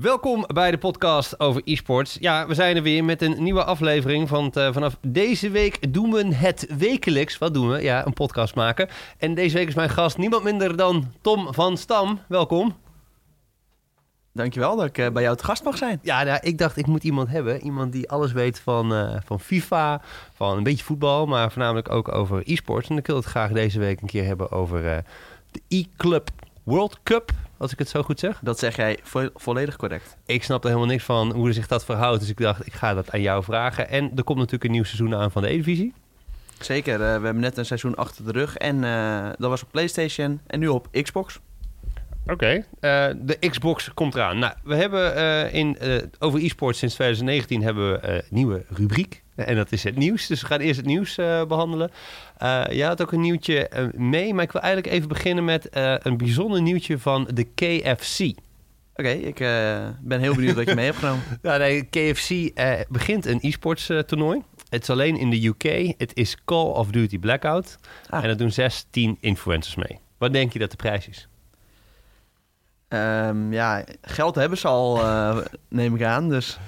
[0.00, 2.16] Welkom bij de podcast over e-sports.
[2.20, 4.28] Ja, we zijn er weer met een nieuwe aflevering.
[4.28, 7.38] Van uh, vanaf deze week doen we het wekelijks.
[7.38, 7.82] Wat doen we?
[7.82, 8.88] Ja, een podcast maken.
[9.18, 12.18] En deze week is mijn gast niemand minder dan Tom van Stam.
[12.28, 12.76] Welkom.
[14.32, 15.98] Dankjewel dat ik uh, bij jou te gast mag zijn.
[16.02, 17.62] Ja, nou, ik dacht ik moet iemand hebben.
[17.62, 20.00] Iemand die alles weet van, uh, van FIFA,
[20.34, 22.88] van een beetje voetbal, maar voornamelijk ook over e-sports.
[22.88, 25.04] En ik wil het graag deze week een keer hebben over
[25.50, 26.30] de e-club
[26.62, 28.38] World Cup, als ik het zo goed zeg.
[28.42, 30.16] Dat zeg jij vo volledig correct.
[30.26, 32.20] Ik snap er helemaal niks van hoe zich dat verhoudt.
[32.20, 33.88] Dus ik dacht, ik ga dat aan jou vragen.
[33.88, 35.94] En er komt natuurlijk een nieuw seizoen aan van de E-divisie.
[36.60, 36.92] Zeker.
[36.92, 38.56] Uh, we hebben net een seizoen achter de rug.
[38.56, 41.40] En uh, dat was op PlayStation en nu op Xbox.
[42.22, 42.56] Oké, okay.
[42.56, 44.38] uh, de Xbox komt eraan.
[44.38, 45.78] Nou, we hebben in,
[46.18, 49.22] over e-sports sinds 2019 hebben we een nieuwe rubriek.
[49.36, 50.26] En dat is het nieuws.
[50.26, 51.90] Dus we gaan eerst het nieuws uh, behandelen.
[52.42, 55.68] Uh, jij had ook een nieuwtje uh, mee, maar ik wil eigenlijk even beginnen met
[56.02, 58.20] een bijzonder nieuwtje van de KFC.
[58.20, 58.36] Oké,
[58.94, 59.38] okay, ik
[60.00, 61.22] ben heel benieuwd wat je mee hebt genomen.
[61.42, 62.52] ja, nee, KFC
[62.88, 64.42] begint een e-sports toernooi.
[64.68, 65.94] Het is alleen in de UK.
[65.98, 67.78] Het is Call of Duty Blackout.
[68.08, 68.24] Ah.
[68.24, 69.98] En er doen 16 influencers mee.
[70.18, 71.28] Wat denk je dat de prijs is?
[72.88, 75.00] Um, ja, geld hebben ze al,
[75.68, 76.28] neem ik aan.
[76.28, 76.58] Dus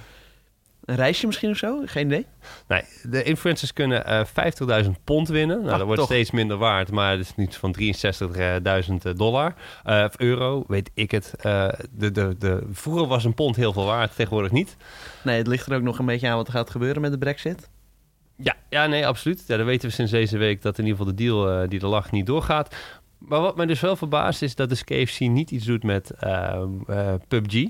[0.89, 1.83] een reisje misschien of zo?
[1.84, 2.27] Geen idee?
[2.69, 4.27] Nee, de influencers kunnen
[4.69, 5.56] uh, 50.000 pond winnen.
[5.56, 6.11] Nou, Ach, dat wordt toch.
[6.11, 9.55] steeds minder waard, maar het is niet van 63.000 dollar.
[9.86, 11.34] Uh, of euro, weet ik het.
[11.47, 14.77] Uh, de, de, de, vroeger was een pond heel veel waard, tegenwoordig niet.
[15.22, 17.19] Nee, het ligt er ook nog een beetje aan wat er gaat gebeuren met de
[17.19, 17.69] brexit.
[18.36, 19.44] Ja, ja nee, absoluut.
[19.47, 21.89] Ja, dan weten we sinds deze week dat in ieder geval de deal die er
[21.89, 22.77] lag niet doorgaat.
[23.19, 26.12] Maar wat mij dus wel verbaast is dat dus KFC niet iets doet met
[27.28, 27.69] PUBG.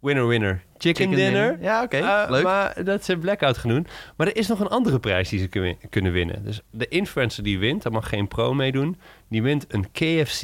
[0.00, 1.48] Winner, winner, chicken, Chicken dinner.
[1.50, 1.64] dinner.
[1.64, 2.42] Ja, oké, Uh, leuk.
[2.42, 3.88] Maar dat is blackout genoemd.
[4.16, 6.44] Maar er is nog een andere prijs die ze kun- kunnen winnen.
[6.44, 8.96] Dus de influencer die wint, daar mag geen pro meedoen,
[9.28, 10.42] die wint een KFC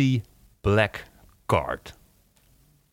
[0.61, 1.03] Black
[1.47, 1.97] Card.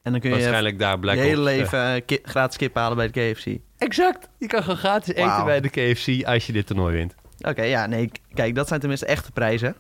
[0.02, 2.76] En dan kun je Waarschijnlijk daar Black je hele eh, leven eh, ki- gratis kip
[2.76, 3.46] halen bij de KFC.
[3.78, 4.30] Exact.
[4.38, 7.16] Je kan gewoon gratis eten bij de KFC als je dit toernooi wint.
[7.42, 9.76] Oké, ja, nee, kijk, dat zijn tenminste echte prijzen.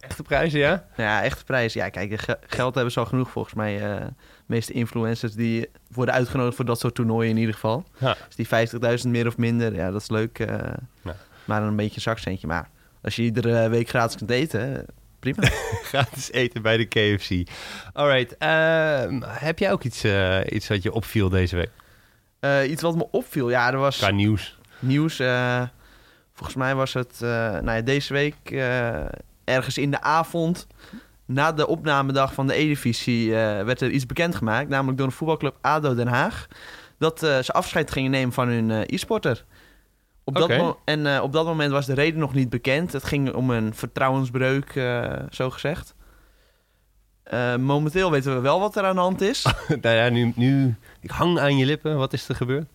[0.00, 0.86] Echte prijzen, ja?
[0.96, 1.80] Ja, echte prijzen.
[1.80, 3.80] Ja, kijk, ge- geld hebben ze al genoeg volgens mij.
[3.96, 4.06] eh,
[4.46, 7.84] meeste influencers die worden uitgenodigd voor dat soort toernooien in ieder geval.
[7.98, 8.16] Ja.
[8.26, 10.38] Dus die 50.000 meer of minder, ja, dat is leuk.
[10.38, 10.58] eh,
[11.02, 11.16] Ja.
[11.44, 12.46] Maar een beetje een zakcentje.
[12.46, 12.68] Maar
[13.02, 14.82] als je iedere week gratis kunt eten, eh,
[15.20, 15.42] prima.
[15.92, 17.48] Gratis eten bij de KFC.
[17.92, 18.36] Alright.
[18.38, 21.70] ehm, heb jij ook iets, eh, iets wat je opviel deze week?
[22.40, 24.58] Eh, iets wat me opviel, ja, er was Qua nieuws.
[24.78, 25.18] nieuws.
[25.18, 25.62] eh,
[26.32, 29.04] volgens mij was het eh, nou ja, deze week eh,
[29.44, 30.66] ergens in de avond...
[31.26, 34.68] Na de opnamedag van de E-divisie eh, werd er iets bekendgemaakt.
[34.68, 36.46] Namelijk door een voetbalclub ADO Den Haag.
[36.98, 39.44] Dat eh, ze afscheid gingen nemen van hun eh, e-sporter.
[40.24, 42.92] Op dat en op dat moment was de reden nog niet bekend.
[42.92, 44.72] Het ging om een vertrouwensbreuk,
[45.30, 45.94] zo gezegd.
[47.58, 49.46] Momenteel weten we wel wat er aan de hand is.
[49.82, 50.74] nou ja, nu, nu...
[51.00, 51.96] Ik hang aan je lippen.
[51.96, 52.66] Wat is er gebeurd?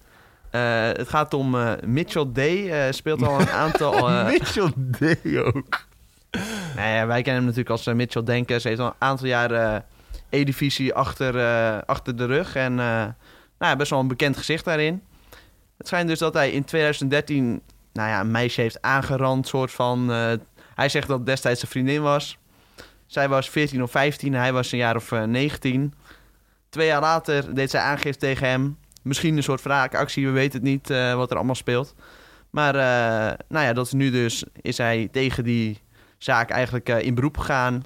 [0.98, 2.70] Het gaat om Mitchell Day.
[2.70, 4.26] eh, speelt al een aantal...
[4.26, 5.86] Mitchell D ook.
[6.76, 8.64] Ja, wij kennen hem natuurlijk als eh, Mitchell Denkers.
[8.64, 9.82] Hij heeft al een aantal jaar eh,
[10.30, 12.56] E-divisie achter, eh, achter de rug.
[12.56, 13.06] En eh,
[13.60, 15.04] nou best wel een bekend gezicht daarin.
[15.78, 17.62] Het schijnt dus dat hij in 2013
[17.94, 19.48] nou ja, een meisje heeft aangerand.
[19.48, 20.32] Soort van, eh,
[20.76, 22.38] hij zegt dat destijds zijn vriendin was.
[23.06, 25.94] Zij was 14 of 15, hij was een jaar of eh, 19.
[26.70, 28.78] Twee jaar later deed zij aangifte tegen hem.
[29.02, 31.96] Misschien een soort wraakactie, we weten het niet eh, wat er allemaal speelt.
[32.50, 35.82] Maar eh, nou ja, dat is nu dus, is hij tegen die
[36.24, 37.84] zaak eigenlijk eh, in beroep gegaan.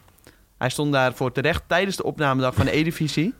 [0.57, 3.33] Hij stond daarvoor terecht tijdens de opnamedag van de E-divisie.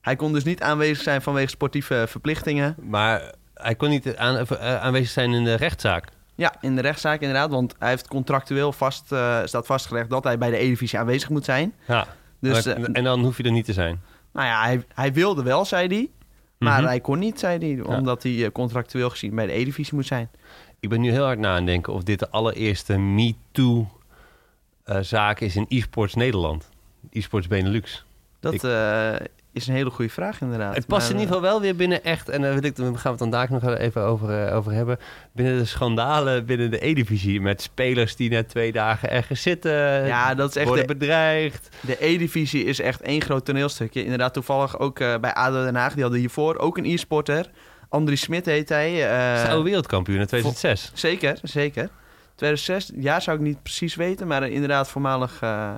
[0.00, 2.74] Hij kon dus niet aanwezig zijn vanwege sportieve verplichtingen.
[2.80, 6.08] Maar hij kon niet aan, eh, aanwezig zijn in de rechtszaak.
[6.34, 10.38] Ja, in de rechtszaak inderdaad, want hij heeft contractueel vast, eh, staat vastgelegd dat hij
[10.38, 11.74] bij de E-divisie aanwezig moet zijn.
[11.86, 12.06] Ja.
[12.40, 14.00] Dus en dan hoef je er niet te zijn.
[14.32, 16.10] nou ja, hij, hij wilde wel, zei hij.
[16.58, 16.88] Maar Mhm.
[16.88, 20.28] hij kon niet, zei hij, omdat hij contractueel gezien bij de E-divisie moet zijn.
[20.80, 22.96] Ik ben nu heel hard na aan denken of dit de allereerste
[24.94, 26.68] MeToo-zaak is in e-sports Nederland.
[27.12, 28.04] E-sports Benelux.
[28.40, 29.12] Dat Ik- eh,
[29.52, 30.74] is een hele goede vraag inderdaad.
[30.74, 32.86] Het past Maar, in ieder geval wel weer binnen echt, en daar wil ik, daar
[32.86, 34.98] gaan we het vandaag nog even over, eh, over hebben,
[35.32, 37.40] binnen de schandalen binnen de E-divisie.
[37.40, 41.68] Met spelers die net twee dagen ergens zitten, eh, Ja, dat is echt de, bedreigd.
[41.80, 44.02] De E-divisie is echt één groot toneelstukje.
[44.02, 45.92] Inderdaad, toevallig ook eh, bij ADO Den Haag.
[45.92, 47.50] Die hadden hiervoor ook een e-sporter.
[47.88, 49.08] Andries Smit heet hij.
[49.10, 50.90] eh, Zou wereldkampioen in 2006.
[50.94, 51.88] zeker, zeker.
[52.34, 54.26] 2006, ja, zou ik niet precies weten.
[54.26, 55.74] Maar inderdaad, voormalig eh,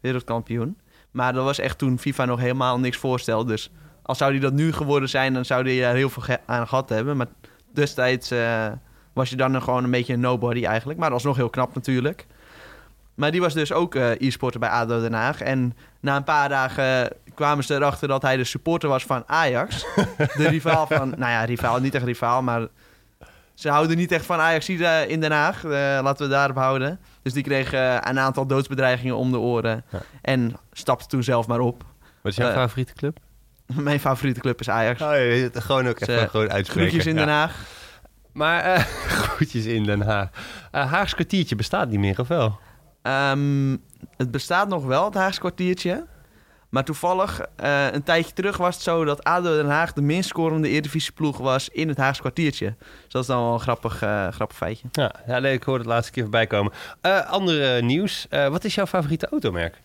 [0.00, 0.78] wereldkampioen.
[1.10, 3.50] Maar dat was echt toen FIFA nog helemaal niks voorstelde.
[3.50, 3.70] Dus
[4.02, 6.88] als zou hij dat nu geworden zijn, dan zou hij er heel veel aan gehad
[6.88, 7.16] hebben.
[7.16, 7.26] Maar
[7.72, 8.66] destijds eh,
[9.12, 10.98] was je dan nog gewoon een beetje een nobody eigenlijk.
[10.98, 12.26] Maar alsnog heel knap natuurlijk.
[13.14, 15.40] Maar die was dus ook eh, e-sporter bij ADO Den Haag.
[15.40, 19.86] En na een paar dagen kwamen ze erachter dat hij de supporter was van Ajax.
[20.36, 21.08] de rivaal van...
[21.08, 22.68] Nou ja, rivaal, niet echt rivaal, maar...
[23.60, 25.64] Ze houden niet echt van Ajax hier eh, in Den Haag.
[25.64, 25.70] Eh,
[26.02, 27.00] laten we daarop houden.
[27.22, 29.84] Dus die kreeg eh, een aantal doodsbedreigingen om de oren.
[29.90, 29.98] Ja.
[30.22, 31.84] En stapte toen zelf maar op.
[32.22, 33.18] Wat is jouw favoriete club?
[33.66, 35.02] Mijn favoriete club is Ajax.
[35.02, 36.88] Oh, ja, gewoon ook even gewoon uitspreken.
[36.88, 37.16] Groetjes in.
[37.16, 37.64] Den Haag.
[38.32, 38.80] Maar
[39.20, 40.28] groetjes in Den Haag.
[40.70, 42.58] Haags kwartiertje bestaat niet meer, of wel?
[43.02, 43.76] Ehm,
[44.16, 46.06] het bestaat nog wel, het Haagse kwartiertje.
[46.70, 50.28] Maar toevallig, eh, een tijdje terug was het zo dat ADO Den Haag de minst
[50.28, 52.74] scorende Eredivisieploeg was in het Haagse kwartiertje.
[52.78, 54.88] Dus dat is dan wel een grappig, eh, grappig feitje.
[55.26, 56.72] Ja, ik hoorde het laatste keer voorbij komen.
[57.00, 58.26] Eh andere nieuws.
[58.30, 59.80] Wat is jouw favoriete automerk?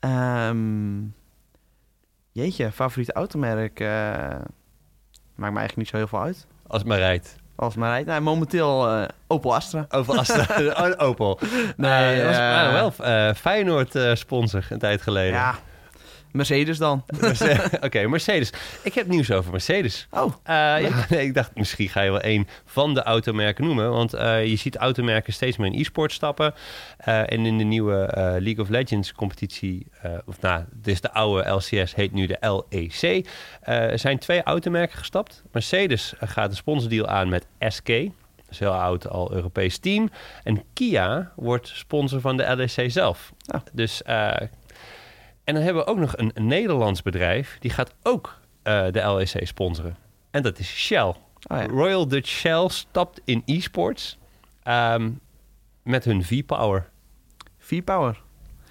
[0.00, 1.00] Ehm,
[2.32, 3.78] jeetje, favoriete automerk?
[5.40, 6.46] maakt me eigenlijk niet zo heel veel uit.
[6.66, 7.36] Als het maar rijdt.
[7.56, 8.06] Als het maar rijdt.
[8.06, 9.86] Nou, momenteel eh, Opel Astra.
[9.88, 10.46] Over Astra.
[10.86, 11.38] Oh, Opel.
[11.76, 15.32] Nee, Nee, was waren wel Feyenoord sponsor een tijd geleden.
[15.32, 15.54] Ja,
[16.32, 17.04] Mercedes dan.
[17.86, 18.52] Oké, Mercedes.
[18.82, 20.06] Ik heb nieuws over Mercedes.
[20.10, 23.90] Oh, Eh, ja, nee, ik dacht misschien ga je wel een van de automerken noemen.
[23.90, 26.54] Want eh, je ziet automerken steeds meer in e-sport stappen.
[26.96, 29.86] Eh, en in de nieuwe League of Legends competitie,
[30.26, 33.28] of nou, is de oude LCS, heet nu de LEC.
[33.98, 35.42] zijn twee automerken gestapt.
[35.52, 37.86] Mercedes gaat een sponsordeal aan met SK.
[37.86, 40.10] Dat is heel oud al Europees team.
[40.42, 43.32] En Kia wordt sponsor van de LEC zelf.
[43.46, 43.60] Ah.
[43.72, 44.02] Dus,
[45.50, 47.56] en dan hebben we ook nog een, een Nederlands bedrijf.
[47.60, 49.96] Die gaat ook eh, de LEC sponsoren.
[50.30, 51.06] En dat is Shell.
[51.06, 51.16] oh
[51.48, 51.66] ja.
[51.66, 54.18] Royal Dutch Shell stapt in e-sports
[54.62, 55.10] ehm,
[55.82, 56.88] met hun V-Power.
[57.58, 58.20] V-Power.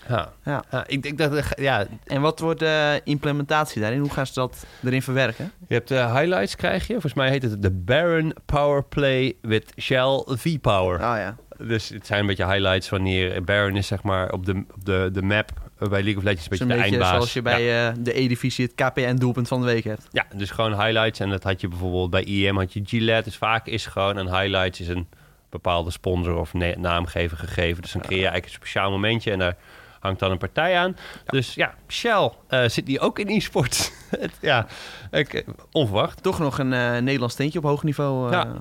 [0.07, 0.31] Ja.
[0.43, 0.63] Ja.
[0.71, 3.99] Ja, ik denk dat ja, En wat wordt de implementatie daarin?
[3.99, 5.51] Hoe gaan ze dat erin verwerken?
[5.67, 6.93] je hebt de highlights krijg je.
[6.93, 10.95] Volgens mij heet het de Baron Power Play with Shell V-Power.
[10.95, 11.35] Oh ja.
[11.67, 15.09] Dus het zijn een beetje highlights wanneer Baron is zeg maar op de, op de,
[15.13, 17.13] de map bij League of Legends een beetje een de beetje eindbaas.
[17.13, 20.07] zoals je bij eh, de E-divisie het KPN-doelpunt van de week hebt.
[20.11, 21.19] Ja, dus gewoon highlights.
[21.19, 23.29] En dat had je bijvoorbeeld bij IM had je Gillette.
[23.29, 25.07] Dus vaak is gewoon een highlights is een
[25.49, 27.81] bepaalde sponsor of naamgever gegeven.
[27.81, 29.55] Dus dan creëer je eigenlijk een speciaal momentje en daar
[29.99, 30.97] hangt dan een partij aan.
[31.25, 33.91] Dus ja, Shell eh, zit die ook in e-sport.
[34.41, 34.67] Ja,
[35.11, 36.23] eh, onverwacht.
[36.23, 38.31] Toch nog een eh, Nederlands tintje op hoog niveau.
[38.31, 38.53] Ja.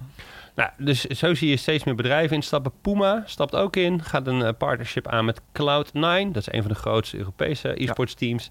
[0.58, 2.72] Nou, dus zo zie je steeds meer bedrijven instappen.
[2.80, 6.30] Puma stapt ook in, gaat een eh, partnership aan met Cloud9.
[6.32, 8.50] Dat is een van de grootste Europese e-sports teams.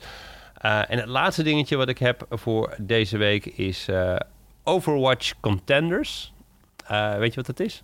[0.58, 4.16] Eh, en het laatste dingetje wat ik heb voor deze week is eh,
[4.64, 6.34] Overwatch Contenders.
[6.86, 7.84] Eh, weet je wat dat is?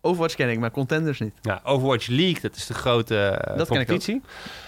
[0.00, 1.34] Overwatch ken ik, maar Contenders niet.
[1.42, 4.22] Ja, Overwatch League, dat is de grote eh, Dat competitie.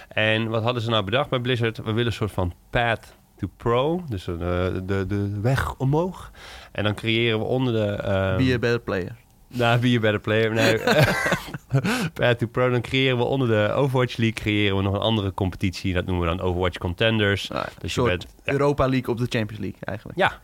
[0.07, 1.77] En wat hadden ze nou bedacht bij Blizzard?
[1.77, 6.31] We willen een soort van path to pro, dus een, eh, de, de weg omhoog.
[6.71, 7.85] En dan creëren we onder de...
[7.93, 9.15] ehm, Be a better player.
[9.47, 10.53] nou, be a better player.
[10.53, 10.77] Nee.
[12.13, 12.69] Path to Pro.
[12.69, 15.93] Dan creëren we onder de Overwatch League creëren we nog een andere competitie.
[15.93, 17.47] Dat noemen we dan Overwatch Contenders.
[17.47, 18.25] Nou, Dus je bent...
[18.43, 18.51] Ja.
[18.51, 20.17] Europa League op de Champions League eigenlijk.
[20.17, 20.39] ja.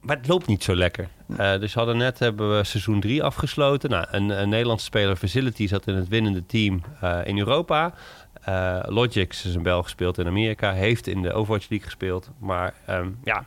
[0.00, 1.08] Maar het loopt niet zo lekker.
[1.36, 3.90] Eh, dus hadden net hebben we seizoen 3 afgesloten.
[3.90, 7.94] Nou, een, een Nederlandse speler, Facility, zat in het winnende team eh, in Europa.
[8.48, 10.72] Eh Logix is een Belg gespeeld in Amerika.
[10.72, 12.30] Heeft in de Overwatch League gespeeld.
[12.38, 13.46] Maar ehm, ja,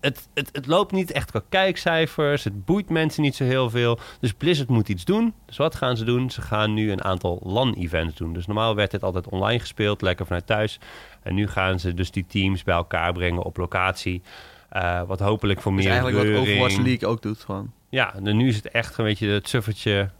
[0.00, 2.44] het, het, het loopt niet echt qua kijkcijfers.
[2.44, 3.98] Het boeit mensen niet zo heel veel.
[4.20, 5.34] Dus Blizzard moet iets doen.
[5.46, 6.30] Dus wat gaan ze doen?
[6.30, 8.32] Ze gaan nu een aantal LAN-events doen.
[8.32, 10.78] Dus normaal werd dit altijd online gespeeld, lekker vanuit thuis.
[11.22, 14.22] En nu gaan ze dus die teams bij elkaar brengen op locatie.
[14.68, 16.36] Eh, wat hopelijk voor is meer eigenlijk wat.
[16.40, 17.72] Overwatch League ook doet gewoon.
[17.88, 20.10] Ja, nu is het echt een beetje het suffertje.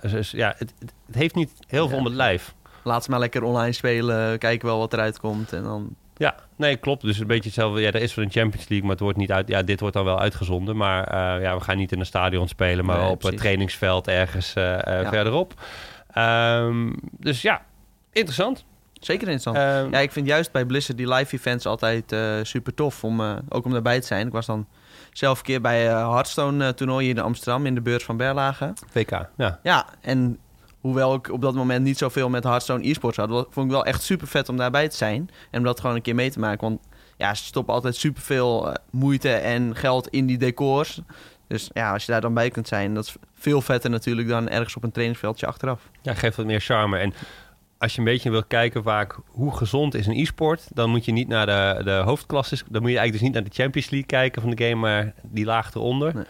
[0.00, 2.02] Eh, dus Ja, het, het, het heeft niet heel veel Ja.
[2.02, 2.54] om het lijf.
[2.84, 5.52] Laat ze maar lekker online spelen, kijken wel wat eruit komt.
[5.52, 5.94] En dan...
[6.16, 7.02] Ja, nee, klopt.
[7.02, 7.80] Dus een beetje hetzelfde.
[7.80, 9.48] Ja, er is wel een Champions League, maar het wordt niet uit.
[9.48, 10.76] Ja, dit wordt dan wel uitgezonden.
[10.76, 14.08] Maar eh, ja, we gaan niet in een stadion spelen, maar Nee, op het trainingsveld
[14.08, 15.08] ergens eh, eh, Ja.
[15.08, 15.54] verderop.
[16.12, 17.62] Ehm, dus ja,
[18.12, 18.64] interessant.
[18.92, 19.56] Zeker interessant.
[19.56, 23.04] Ehm, Ja, ik vind juist bij Blizzard die live events altijd super tof.
[23.04, 24.26] Om, ook om daarbij te zijn.
[24.26, 24.66] Ik was dan
[25.12, 28.72] zelf een keer bij eh Hearthstone toernooi in Amsterdam in de beurs van Berlage.
[28.90, 29.58] VK, ja.
[29.62, 30.38] Ja, en
[30.84, 34.02] hoewel ik op dat moment niet zoveel met Hearthstone e-sports had, vond ik wel echt
[34.02, 35.30] super vet om daarbij te zijn.
[35.50, 36.68] En om dat gewoon een keer mee te maken.
[36.68, 36.80] Want
[37.16, 41.00] ja, ze stoppen altijd super veel moeite en geld in die decors.
[41.46, 44.48] Dus ja, als je daar dan bij kunt zijn, dat is veel vetter natuurlijk dan
[44.48, 45.90] ergens op een trainingsveldje achteraf.
[46.02, 46.98] Ja, geeft wat meer charme.
[46.98, 47.14] En
[47.78, 51.12] als je een beetje wil kijken vaak hoe gezond is een e-sport, dan moet je
[51.12, 52.64] niet naar de, de hoofdklasses.
[52.68, 55.14] Dan moet je eigenlijk dus niet naar de Champions League kijken van de game, maar
[55.22, 56.14] die laag eronder.
[56.14, 56.24] Nee.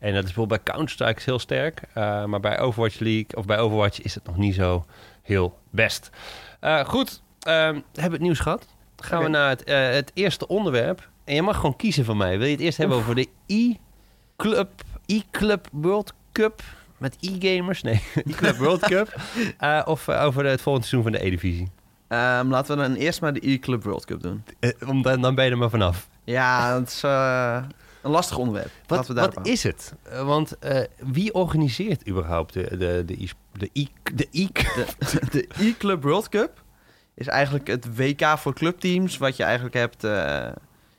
[0.00, 1.82] En dat is bijvoorbeeld bij Counter-Strike heel sterk.
[1.94, 4.84] Eh, maar bij Overwatch League of bij Overwatch is het nog niet zo
[5.22, 6.10] heel best.
[6.60, 8.66] Eh, goed, ehm, hebben we het nieuws gehad?
[8.94, 11.08] Dan gaan we naar het, eh, het eerste onderwerp.
[11.24, 12.38] En je mag gewoon kiezen van mij.
[12.38, 14.70] Wil je het eerst hebben over de e-club,
[15.06, 16.62] e-club World Cup?
[16.96, 17.82] met e-gamers?
[17.82, 19.14] Nee, e-club World Cup.
[19.84, 21.70] Of over het volgende seizoen van de E-divisie?
[22.08, 24.44] Ehm, laten we dan eerst maar de E-Club World Cup doen.
[24.86, 26.08] Om dan, dan ben je er maar vanaf.
[26.24, 27.00] Ja, dat is
[28.02, 28.70] een lastig onderwerp.
[28.86, 29.94] Wat, we wat is het?
[30.02, 34.46] Eh, want eh, wie organiseert überhaupt de, de, de, de, e- de, e-
[35.30, 36.62] De, E-Club World Cup
[37.14, 39.18] is eigenlijk het WK voor clubteams...
[39.18, 40.48] wat je eigenlijk hebt eh,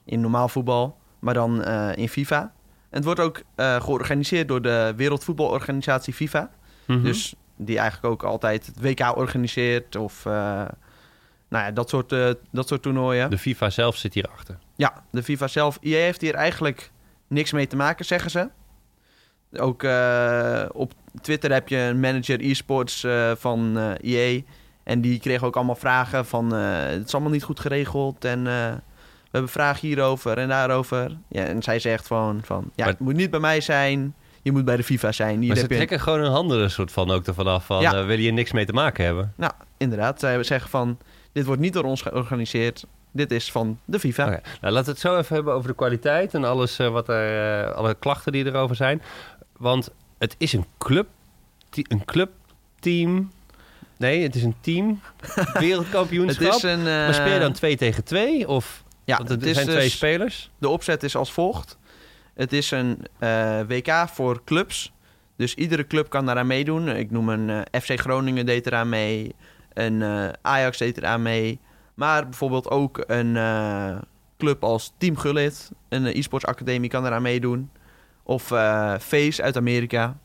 [0.05, 1.65] in normaal voetbal, maar dan
[1.96, 2.41] in FIFA.
[2.89, 6.51] En het wordt ook georganiseerd door de Wereldvoetbalorganisatie FIFA.
[6.86, 7.03] Mhm.
[7.03, 10.25] Dus die eigenlijk ook altijd het WK organiseert of
[11.51, 13.29] nou ja, dat, soort, eh, dat soort toernooien.
[13.29, 14.58] De FIFA zelf zit hierachter.
[14.75, 15.77] Ja, de FIFA zelf.
[15.81, 16.91] EA heeft hier eigenlijk
[17.27, 18.50] niks mee te maken, zeggen ze.
[19.58, 24.41] Ook eh, op Twitter heb je een manager e-sports eh, van EA.
[24.84, 26.51] En die kreeg ook allemaal vragen van...
[26.53, 28.43] het is allemaal niet goed geregeld en...
[28.43, 28.79] we
[29.31, 31.17] hebben vragen hierover en daarover.
[31.27, 34.15] Ja, en zij zegt van, van ja, Maar- het moet niet bij mij zijn.
[34.41, 35.39] Je moet bij de FIFA zijn.
[35.39, 37.81] Hier Maar ze je een- trekken gewoon hun handen soort van ook ervan af van...
[37.81, 37.91] Ja.
[38.05, 39.34] willen hier niks mee te maken hebben?
[39.36, 40.20] Nou, inderdaad.
[40.20, 40.98] Zij zeggen van,
[41.31, 42.85] dit wordt niet door ons georganiseerd.
[43.11, 44.25] Dit is van de FIFA.
[44.25, 47.65] Nou, laten we het zo even hebben over de kwaliteit en alles eh, wat er,
[47.65, 49.01] eh, alle klachten die erover zijn.
[49.57, 51.07] Want het is een club,
[51.71, 53.31] een clubteam.
[53.97, 55.01] Nee, het is een team.
[55.35, 56.53] Het Wereldkampioenschap.
[56.53, 56.79] is een...
[56.79, 58.47] eh, maar speel je dan twee tegen twee?
[58.47, 60.50] Of ja, want het zijn twee dus- spelers?
[60.57, 61.77] De opzet is als volgt.
[62.33, 63.07] Het is een
[63.67, 64.91] WK voor clubs.
[65.35, 66.89] Dus iedere club kan daaraan meedoen.
[66.89, 69.35] Ik noem een FC Groningen deed eraan mee.
[69.73, 71.59] Een eh, Ajax deed eraan mee.
[71.93, 73.97] Maar bijvoorbeeld ook een eh,
[74.37, 75.71] club als Team Gullit.
[75.89, 77.71] Een e-sports academie kan eraan meedoen.
[78.23, 80.17] Of eh Face uit Amerika.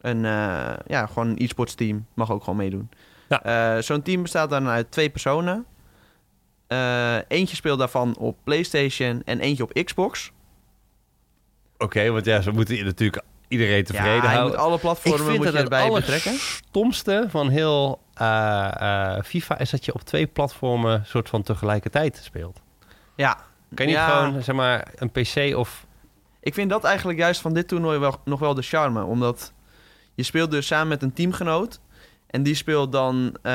[0.00, 2.06] Een, eh, ja, gewoon een e-sports team.
[2.14, 2.88] Mag ook gewoon meedoen.
[3.28, 3.42] Ja.
[3.76, 5.64] Eh, Zo'n team bestaat dan uit twee personen.
[6.66, 10.32] Eh, eentje speelt daarvan op PlayStation en eentje op Xbox.
[11.78, 14.48] Oké, want ja, ze moeten natuurlijk iedereen tevreden ja, je houden.
[14.50, 16.30] moet alle platformen moet je het erbij betrekken.
[16.30, 18.00] allerstomste van heel
[19.24, 22.60] FIFA is dat je op twee platformen soort van tegelijkertijd speelt.
[23.16, 23.38] Ja,
[23.74, 25.86] Kan je niet gewoon, zeg maar, een PC of...
[26.40, 29.04] ik vind dat eigenlijk juist van dit toernooi wel, nog wel de charme.
[29.04, 29.52] Omdat
[30.14, 31.80] je speelt dus samen met een teamgenoot.
[32.26, 33.52] En die speelt dan eh,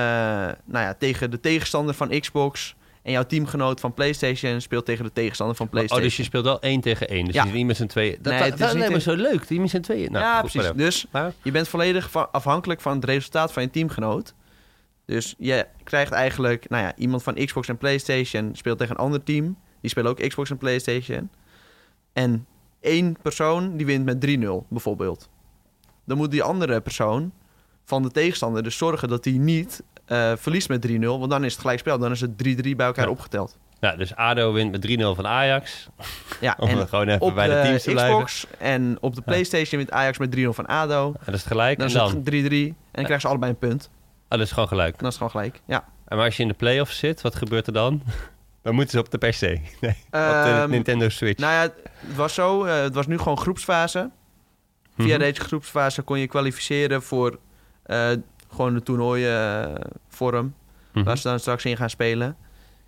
[0.66, 2.76] nou ja, tegen de tegenstander van Xbox.
[3.04, 6.08] En jouw teamgenoot van PlayStation speelt tegen de tegenstander van Oh, PlayStation.
[6.08, 7.26] dus je speelt wel één tegen één.
[7.26, 7.42] Dus Ja.
[7.42, 8.18] je zit niet met z'n tweeën.
[8.22, 9.48] Dat, Nee, dat, is niet zo leuk.
[9.48, 10.12] Die met z'n tweeën.
[10.12, 10.72] Nou, ja, goed, precies.
[10.76, 14.34] Dus Maar, je bent volledig afhankelijk van het resultaat van je teamgenoot.
[15.10, 19.24] Dus je krijgt eigenlijk, nou ja, iemand van Xbox en PlayStation speelt tegen een ander
[19.24, 19.58] team.
[19.82, 21.30] Die spelen ook Xbox en PlayStation.
[22.14, 22.46] En
[22.82, 25.30] één persoon die wint met 3-0 bijvoorbeeld.
[26.06, 27.32] Dan moet die andere persoon
[27.86, 31.00] van de tegenstander dus zorgen dat hij niet eh, verliest met 3-0.
[31.00, 31.98] Want dan is het gelijkspel.
[31.98, 32.36] Dan is het 3-3
[32.76, 33.12] bij elkaar Ja.
[33.12, 33.58] opgeteld.
[33.80, 35.88] nou, dus ADO wint met 3-0 van Ajax.
[36.42, 38.16] Ja, Om en gewoon even op bij de, de, teams te blijven.
[38.16, 41.08] Xbox en op de PlayStation wint Ajax met 3-0 van ADO.
[41.08, 41.78] En dat is gelijk.
[41.78, 42.16] Dan is dan?
[42.16, 43.90] het 3-3 en dan krijgen ze allebei een punt.
[44.30, 45.00] Oh, dat is gewoon gelijk.
[45.00, 45.62] Dan is gewoon gelijk.
[45.66, 45.86] Ja.
[46.08, 48.02] En maar als je in de playoffs zit, wat gebeurt er dan?
[48.64, 49.40] Dan moeten ze op de PC.
[49.82, 51.40] Nee, op de Ehm, Nintendo Switch.
[51.40, 52.64] Nou ja, het was zo.
[52.64, 54.10] eh, het was nu gewoon groepsfase.
[54.98, 55.20] Via Mhm.
[55.20, 57.40] deze groepsfase kon je kwalificeren voor
[57.84, 58.10] eh,
[58.54, 60.54] gewoon de toernooienvorm.
[60.94, 61.04] Mhm.
[61.06, 62.38] Waar ze dan straks in gaan spelen.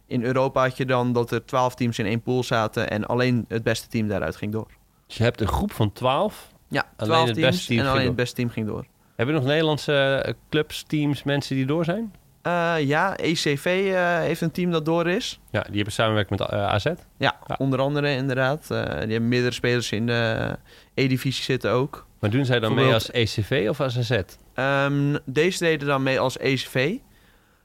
[0.05, 2.89] In Europa had je dan dat er 12 teams in één pool zaten.
[2.89, 4.67] En alleen het beste team daaruit ging door.
[5.07, 6.51] Dus je hebt een groep van 12.
[6.67, 8.85] Ja, Alleen 12 het teams beste team en alleen het beste team ging door.
[9.15, 9.93] Heb je nog Nederlandse
[10.25, 12.13] eh, clubs, teams, mensen die door zijn?
[12.41, 15.39] Eh, ja, ECV eh, heeft een team dat door is.
[15.51, 16.85] Ja, die hebben samenwerking met AZ.
[16.85, 17.55] Ja, Ja.
[17.57, 18.67] onder andere inderdaad.
[18.67, 20.55] Die hebben meerdere spelers in de
[20.93, 22.05] E-divisie zitten ook.
[22.19, 24.21] Maar doen zij dan mee als ECV of als AZ?
[24.53, 26.95] Ehm, deze deden dan mee als ECV.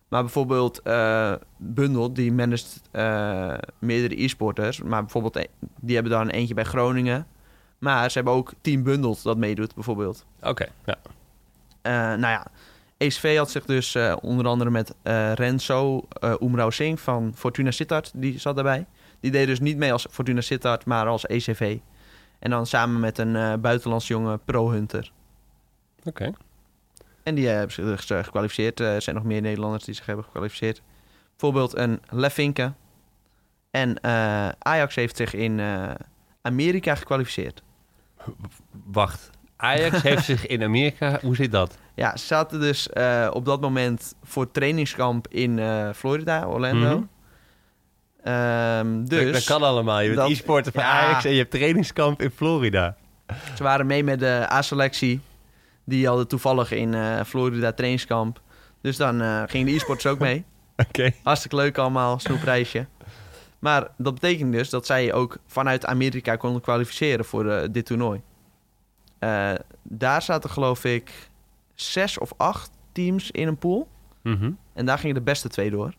[0.08, 0.82] Maar bijvoorbeeld
[1.58, 2.80] Bundel, die managt
[3.78, 4.82] meerdere e-sporters.
[4.82, 5.46] Maar bijvoorbeeld,
[5.80, 7.26] die hebben dan eentje bij Groningen.
[7.78, 10.24] Maar ze hebben ook Team Bundelt dat meedoet, bijvoorbeeld.
[10.42, 10.96] Oké, ja.
[11.86, 12.46] Eh, nou ja,
[12.96, 17.70] ECV had zich dus eh, onder andere met eh, Renzo uh, Umrao Singh van Fortuna
[17.70, 18.86] Sittard, die zat daarbij.
[19.20, 21.78] Die deed dus niet mee als Fortuna Sittard, maar als ECV.
[22.38, 25.12] En dan samen met een eh buitenlands jonge pro-hunter.
[26.04, 26.32] Oké.
[27.22, 28.80] En die hebben zich dus, gekwalificeerd.
[28.80, 30.82] Er zijn nog meer Nederlanders die zich hebben gekwalificeerd.
[31.30, 32.72] Bijvoorbeeld een Lefinke.
[33.70, 34.04] En
[34.58, 35.60] Ajax heeft zich in
[36.42, 37.62] Amerika gekwalificeerd.
[38.84, 39.30] Wacht.
[39.56, 41.18] Ajax heeft zich in Amerika...
[41.22, 41.78] Hoe zit dat?
[41.94, 46.96] Ja, ze zaten dus eh, op dat moment voor trainingskamp in eh, Florida, Orlando.
[46.96, 47.04] Mhm.
[48.22, 50.00] Ehm, dus dat kan allemaal.
[50.00, 50.90] Je bent e-sporter van ja.
[50.90, 52.96] Ajax en je hebt trainingskamp in Florida.
[53.56, 55.20] ze waren mee met de A-selectie.
[55.84, 58.40] Die hadden toevallig in eh, Florida trainingskamp.
[58.80, 60.44] Dus dan gingen de e-sporters ook mee.
[60.88, 61.10] Oké.
[61.22, 62.86] Hartstikke leuk allemaal, snoepreisje.
[63.58, 68.20] Maar dat betekent dus dat zij ook vanuit Amerika konden kwalificeren voor dit toernooi.
[69.18, 71.28] Eh, daar zaten geloof ik
[71.74, 73.88] zes of acht teams in een pool.
[74.22, 74.50] Mhm.
[74.72, 75.94] En daar gingen de beste twee door.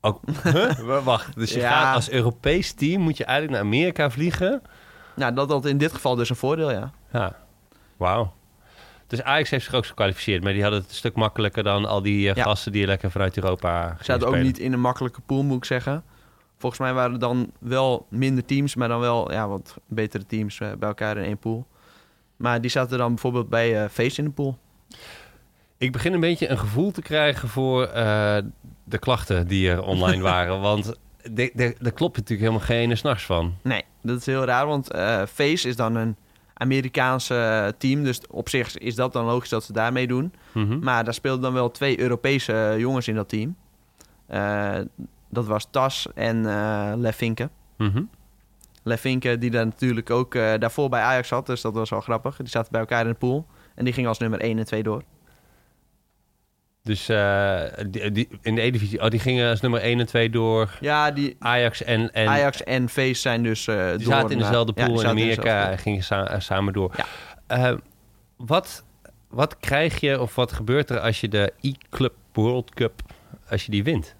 [0.42, 0.70] Huh?
[0.78, 1.70] Wa- Wacht, dus je Ja.
[1.70, 4.62] gaat als Europees team, moet je eigenlijk naar Amerika vliegen?
[5.16, 6.90] Nou, dat had in dit geval dus een voordeel, ja.
[7.12, 7.36] Ja,
[7.96, 8.32] wauw.
[9.06, 12.02] Dus Ajax heeft zich ook gekwalificeerd, maar die hadden het een stuk makkelijker dan al
[12.02, 12.42] die eh, Ja.
[12.42, 15.64] gasten die lekker vanuit Europa Ze zaten ook niet in een makkelijke pool, moet ik
[15.64, 16.04] zeggen.
[16.56, 20.60] Volgens mij waren er dan wel minder teams, maar dan wel ja, wat betere teams
[20.60, 21.66] eh, bij elkaar in één pool.
[22.36, 24.58] Maar die zaten dan bijvoorbeeld bij eh Face in de pool.
[25.78, 28.36] Ik begin een beetje een gevoel te krijgen voor eh,
[28.84, 30.60] de klachten die er online waren.
[30.60, 30.94] Want
[31.32, 33.54] daar klopt natuurlijk helemaal geen ene s'nachts van.
[33.62, 36.16] Nee, dat is heel raar, want eh, Face is dan een
[36.54, 38.04] Amerikaanse eh, team.
[38.04, 40.32] Dus op zich is dat dan logisch dat ze daarmee doen.
[40.52, 40.78] Mhm.
[40.78, 43.56] Maar daar speelden dan wel twee Europese eh, jongens in dat team.
[44.26, 44.78] Eh,
[45.30, 47.50] dat was Tas en eh Lefinke.
[47.76, 48.02] Mhm.
[48.84, 51.46] Lefinke, die daar natuurlijk ook eh, daarvoor bij Ajax zat.
[51.46, 52.36] Dus dat was wel grappig.
[52.36, 53.46] Die zaten bij elkaar in de pool.
[53.74, 55.02] En die gingen als nummer 1 en 2 door.
[56.82, 60.30] Dus eh, die, die- in de E-divisie, oh, die gingen als nummer 1 en 2
[60.30, 62.12] door Ja, die Ajax en...
[62.12, 65.70] en Ajax en Face zijn dus eh die door zaten in dezelfde pool in Amerika
[65.70, 66.94] en gingen sa- samen door.
[67.48, 67.76] Ja.
[68.36, 68.84] Wat,
[69.28, 73.02] wat krijg je of wat gebeurt er als je de E-Club World Cup,
[73.48, 74.14] als je die wint?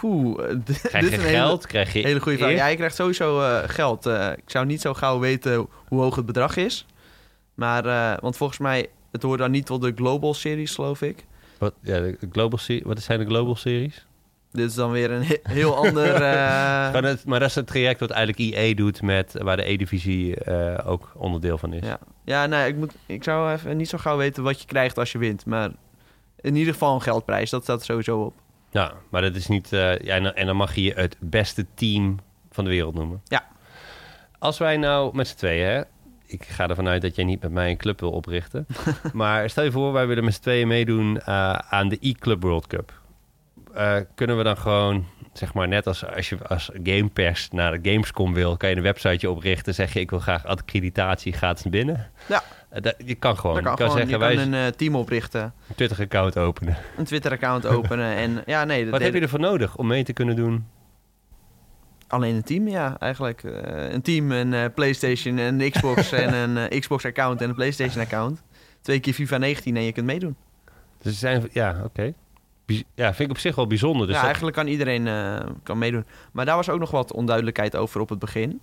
[0.00, 1.66] Poeh, eh, dit, Krijg je is een hele- geld?
[1.66, 2.50] Krijg je Hele goede vraag.
[2.50, 4.06] Ja, je krijgt sowieso eh, geld.
[4.06, 6.86] Eh, ik zou niet zo gauw weten hoe hoog het bedrag is.
[7.54, 7.82] Maar,
[8.20, 11.26] want volgens mij, het hoort dan niet tot de Global Series, geloof ik.
[11.58, 14.06] Wat, ja, de Global wat zijn de Global Series?
[14.52, 16.14] Dit is dan weer een he- heel ander...
[17.04, 20.46] het- maar dat is het traject wat eigenlijk EA doet met waar de E-divisie
[20.84, 21.84] ook onderdeel van is.
[21.86, 24.98] ja, ja nee, ik, moet, ik zou even niet zo gauw weten wat je krijgt
[24.98, 25.46] als je wint.
[25.46, 25.70] Maar
[26.40, 28.34] in ieder geval een geldprijs, dat staat sowieso op.
[28.78, 29.72] Ja, maar dat is niet.
[29.72, 32.18] eh, ja, en, dan, en dan mag je je het beste team
[32.50, 33.20] van de wereld noemen.
[33.24, 33.44] Ja.
[34.38, 35.82] Als wij nou met z'n tweeën, hè,
[36.26, 38.66] ik ga ervan uit dat jij niet met mij een club wil oprichten.
[39.12, 42.66] maar stel je voor, wij willen met z'n tweeën meedoen eh, aan de E-Club World
[42.66, 42.92] Cup.
[43.74, 45.06] Eh, kunnen we dan gewoon,
[45.38, 48.82] zeg maar, net als als je als gamepers naar de Gamescom wil, kan je een
[48.82, 49.74] websiteje oprichten.
[49.74, 52.10] Zeg je, ik wil graag accreditatie, gaat ze binnen.
[52.28, 52.42] Ja.
[52.68, 53.54] Eh, dat- je kan gewoon.
[53.62, 56.76] Kan je kan gewoon, zeggen, je wij kan een eh, team oprichten, een Twitter-account openen.
[56.96, 58.14] een Twitter-account openen.
[58.16, 60.66] En ja, nee, dat Wat heb je ervoor nodig om mee te kunnen doen?
[62.08, 63.42] alleen een team, ja, eigenlijk.
[63.44, 68.42] Eh, een team, een eh, PlayStation, een Xbox en een Xbox-account en een PlayStation-account.
[68.80, 70.36] Twee keer FIFA 19 en je kunt meedoen.
[71.02, 72.12] Dus ze zijn, ja, oké.
[72.94, 74.00] Ja, vind ik op zich wel bijzonder.
[74.06, 76.04] Dus ja, dat- eigenlijk kan iedereen eh, kan meedoen.
[76.32, 78.60] Maar daar was ook nog wat onduidelijkheid over op het begin.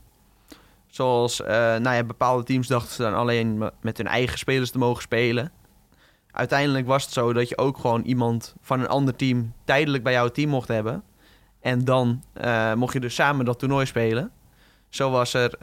[0.87, 4.77] Zoals, eh, nou ja, bepaalde teams dachten ze dan alleen met hun eigen spelers te
[4.77, 5.51] mogen spelen.
[6.31, 10.13] Uiteindelijk was het zo dat je ook gewoon iemand van een ander team tijdelijk bij
[10.13, 11.03] jouw team mocht hebben.
[11.61, 14.31] En dan eh, mocht je dus samen dat toernooi spelen.
[14.89, 15.57] Zo was er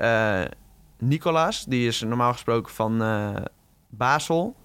[0.99, 3.03] Nicolaas, die is normaal gesproken van
[3.89, 4.57] Basel.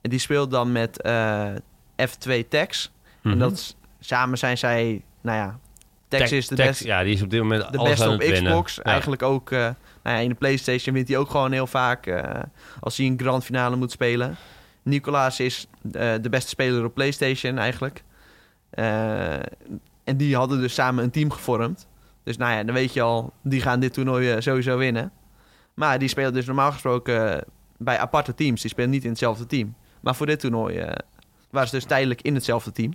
[0.00, 1.48] En die speelt dan met eh,
[2.08, 2.92] F2 Tex.
[3.24, 3.32] Mhm.
[3.32, 5.58] En dat is- samen zijn zij, nou ja,
[6.08, 8.42] Tex is de, Tex, best, Ja, die is op dit moment de beste op winnen.
[8.52, 8.74] Xbox.
[8.74, 8.82] Ja.
[8.82, 12.42] Eigenlijk ook, eh, nou ja, in de PlayStation wint hij ook gewoon heel vaak eh,
[12.80, 14.36] als hij een grand finale moet spelen.
[14.82, 18.02] Nicolaas is eh, de beste speler op PlayStation eigenlijk.
[20.04, 21.86] En die hadden dus samen een team gevormd.
[22.22, 25.12] Dus nou ja, dan weet je al, die gaan dit toernooi sowieso winnen.
[25.74, 27.44] Maar die spelen dus normaal gesproken
[27.78, 28.60] bij aparte teams.
[28.60, 29.74] Die spelen niet in hetzelfde team.
[30.00, 30.84] Maar voor dit toernooi
[31.50, 32.94] waren ze dus tijdelijk in hetzelfde team.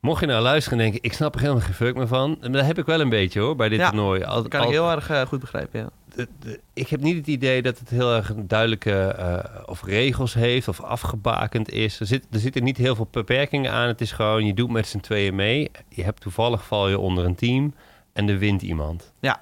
[0.00, 2.36] Mocht je nou luisteren en denken, ik snap er helemaal geen fuck meer van.
[2.40, 4.22] Maar dat heb ik wel een beetje hoor, bij dit Ja, toernooi.
[4.24, 5.88] Al, Dat kan al- ik heel erg eh, goed begrijpen, ja.
[6.14, 10.34] de- de- ik heb niet het idee dat het heel erg duidelijke eh, of regels
[10.34, 12.00] heeft of afgebakend is.
[12.00, 13.86] Er, zit, er zitten niet heel veel beperkingen aan.
[13.86, 15.70] Het is gewoon, je doet met z'n tweeën mee.
[15.88, 17.74] Je hebt toevallig val je onder een team
[18.12, 19.12] en er wint iemand.
[19.20, 19.36] Nou,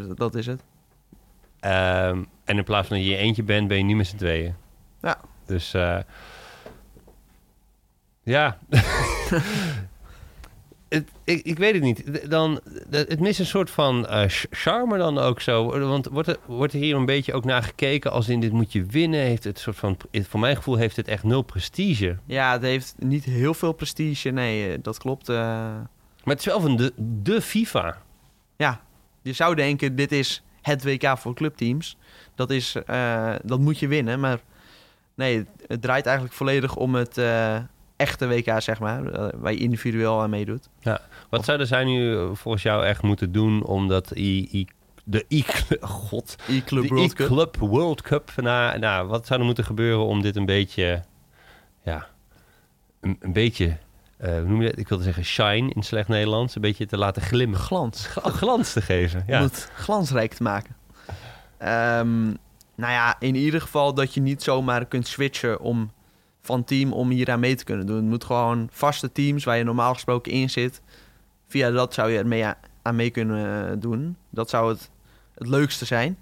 [0.00, 0.62] ja, dat, dat is het.
[1.60, 4.16] Ehm, en in plaats van dat je je eentje bent, ben je niet met z'n
[4.16, 4.54] tweeën.
[5.02, 5.20] Ja.
[5.46, 5.98] Dus eh,
[8.24, 8.58] ja.
[10.88, 12.30] het, ik, ik weet het niet.
[12.30, 12.60] Dan,
[12.90, 15.78] het mist een soort van eh, ch- charme dan ook zo.
[15.88, 18.72] Want wordt er, wordt er hier een beetje ook naar gekeken als in dit moet
[18.72, 19.20] je winnen?
[19.20, 22.16] Heeft het soort van, voor mijn gevoel heeft het echt nul prestige.
[22.26, 24.30] Ja, het heeft niet heel veel prestige.
[24.30, 25.28] Nee, eh, dat klopt.
[25.28, 25.36] eh.
[25.36, 28.02] Maar het is wel van de, de FIFA.
[28.56, 28.80] ja,
[29.22, 31.96] je zou denken, dit is het WK voor clubteams.
[32.34, 32.76] Dat, is,
[33.42, 34.20] dat moet je winnen.
[34.20, 34.38] Maar
[35.14, 37.20] nee, het, draait eigenlijk volledig om het
[38.04, 39.06] echte WK, zeg maar.
[39.06, 40.68] eh, waar je individueel aan meedoet.
[40.82, 41.00] Wat
[41.40, 44.66] Of- zouden zij nu eh, volgens jou echt moeten doen om dat I,
[45.04, 45.44] de I,
[45.80, 47.26] God, E-Club de World Cup.
[47.26, 48.30] E-Club World Cup.
[48.36, 51.02] Nou, nou, wat zou er moeten gebeuren om dit een beetje,
[51.82, 52.06] ja,
[53.00, 53.76] een, een beetje,
[54.18, 54.78] hoe noem je dat?
[54.78, 58.06] Ik wilde zeggen shine in slecht Nederlands, een beetje te laten glimmen, Glans.
[58.06, 59.20] Gl- glans te geven.
[59.20, 59.40] Om Ja.
[59.42, 60.76] het glansrijk te maken.
[61.58, 62.32] Ehm,
[62.76, 65.92] Nou ja, in ieder geval dat je niet zomaar kunt switchen om
[66.44, 67.96] van team om hier aan mee te kunnen doen.
[67.96, 70.80] Het moet gewoon vaste teams waar je normaal gesproken in zit.
[71.48, 72.44] Via dat zou je er mee
[72.82, 74.16] aan mee kunnen eh, doen.
[74.30, 74.90] Dat zou het,
[75.34, 76.18] het leukste zijn.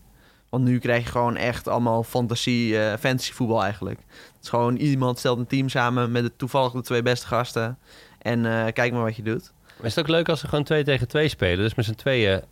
[0.49, 3.99] Want nu krijg je gewoon echt allemaal fantasie, uh, fantasy voetbal eigenlijk.
[4.09, 7.79] Het is gewoon iemand stelt een team samen met de toevallig de twee beste gasten.
[8.19, 9.53] En uh, kijk maar wat je doet.
[9.83, 11.59] Is het ook leuk als ze gewoon twee tegen twee spelen?
[11.59, 12.43] Dus met z'n tweeën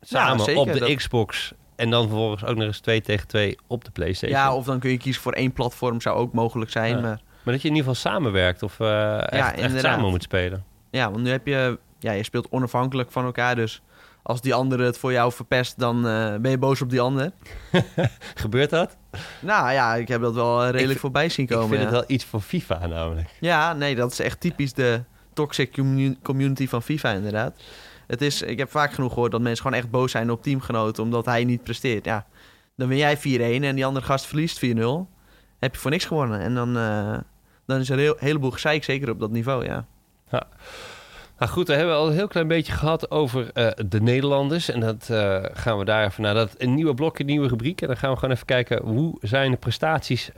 [0.00, 0.94] samen ja, op de dat...
[0.94, 4.38] Xbox en dan vervolgens ook nog eens 2 tegen 2 op de PlayStation.
[4.38, 6.94] Ja, of dan kun je kiezen voor één platform, zou ook mogelijk zijn.
[6.96, 7.00] Ja.
[7.00, 7.20] Maar...
[7.42, 10.64] maar dat je in ieder geval samenwerkt of uh, echt, ja, echt, samen moet spelen.
[10.90, 13.56] Ja, want nu heb je, ja, je speelt onafhankelijk van elkaar.
[13.56, 13.82] Dus
[14.22, 17.32] als die andere het voor jou verpest, dan uh, ben je boos op die ander.
[18.34, 18.96] Gebeurt dat?
[19.40, 21.64] Nou ja, ik heb dat wel eh, redelijk voorbij zien komen.
[21.64, 21.86] Ik vind ja.
[21.86, 23.28] het wel iets voor FIFA namelijk.
[23.40, 25.82] Ja, nee, dat is echt typisch de toxic
[26.22, 27.54] community van FIFA inderdaad.
[28.08, 31.02] Het is, ik heb vaak genoeg gehoord dat mensen gewoon echt boos zijn op teamgenoten
[31.02, 32.04] omdat hij niet presteert.
[32.04, 32.26] Ja,
[32.76, 33.20] dan ben jij 4-1
[33.64, 34.68] en die andere gast verliest 4-0.
[35.58, 36.40] Heb je voor niks gewonnen.
[36.40, 37.18] En dan, uh,
[37.66, 39.86] dan is er een heel, heleboel gezeik, zeker op dat niveau, ja.
[40.30, 40.46] ja.
[41.38, 44.70] Nou goed, we hebben al een heel klein beetje gehad over uh, de Nederlanders.
[44.70, 46.34] En dat uh, gaan we daar even naar.
[46.34, 47.80] Dat een nieuwe blok, een nieuwe rubriek.
[47.80, 50.30] En dan gaan we gewoon even kijken hoe zijn de prestaties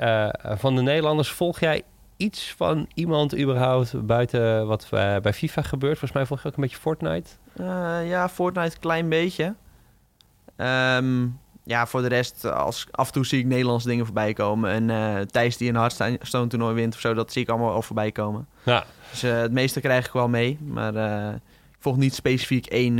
[0.42, 1.30] van de Nederlanders.
[1.30, 1.83] Volg jij
[2.16, 4.87] iets van iemand überhaupt buiten wat
[5.22, 5.98] bij FIFA gebeurt?
[5.98, 7.30] Volgens mij volg je ook een beetje Fortnite.
[7.56, 9.54] Uh, ja, Fortnite een klein beetje.
[10.56, 14.70] Um, ja, voor de rest, als, af en toe zie ik Nederlandse dingen voorbij komen.
[14.70, 17.82] En uh, Thijs die een Hearthstone toernooi wint of zo, dat zie ik allemaal al
[17.82, 18.48] voorbij komen.
[18.62, 18.84] Ja.
[19.10, 20.94] Dus uh, het meeste krijg ik wel mee, maar
[21.34, 22.98] ik volg niet specifiek één,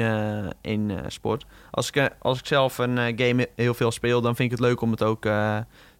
[0.61, 1.47] één sport.
[1.71, 4.81] Als ik, als ik zelf een game heel veel speel, dan vind ik het leuk
[4.81, 5.23] om het ook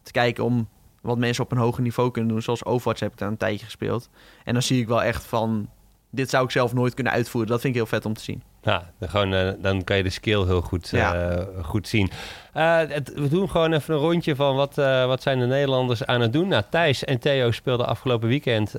[0.03, 0.67] te kijken om
[1.01, 2.41] wat mensen op een hoger niveau kunnen doen.
[2.41, 4.09] Zoals Overwatch heb ik daar een tijdje gespeeld.
[4.43, 5.69] En dan zie ik wel echt van,
[6.11, 7.51] dit zou ik zelf nooit kunnen uitvoeren.
[7.51, 8.43] Dat vind ik heel vet om te zien.
[8.63, 11.31] Ja, dan, gewoon, uh, dan kan je de skill heel goed, ja.
[11.37, 12.11] uh, goed zien.
[12.57, 16.21] Uh, het, we doen gewoon even een rondje van wat, wat zijn de Nederlanders aan
[16.21, 16.47] het doen.
[16.47, 18.75] Nou, Thijs en Theo speelden afgelopen weekend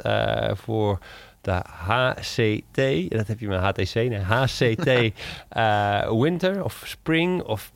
[0.52, 0.98] voor
[1.40, 3.10] de HCT.
[3.10, 5.12] Dat heb je met HTC, nee, HCT
[6.22, 7.72] Winter of Spring of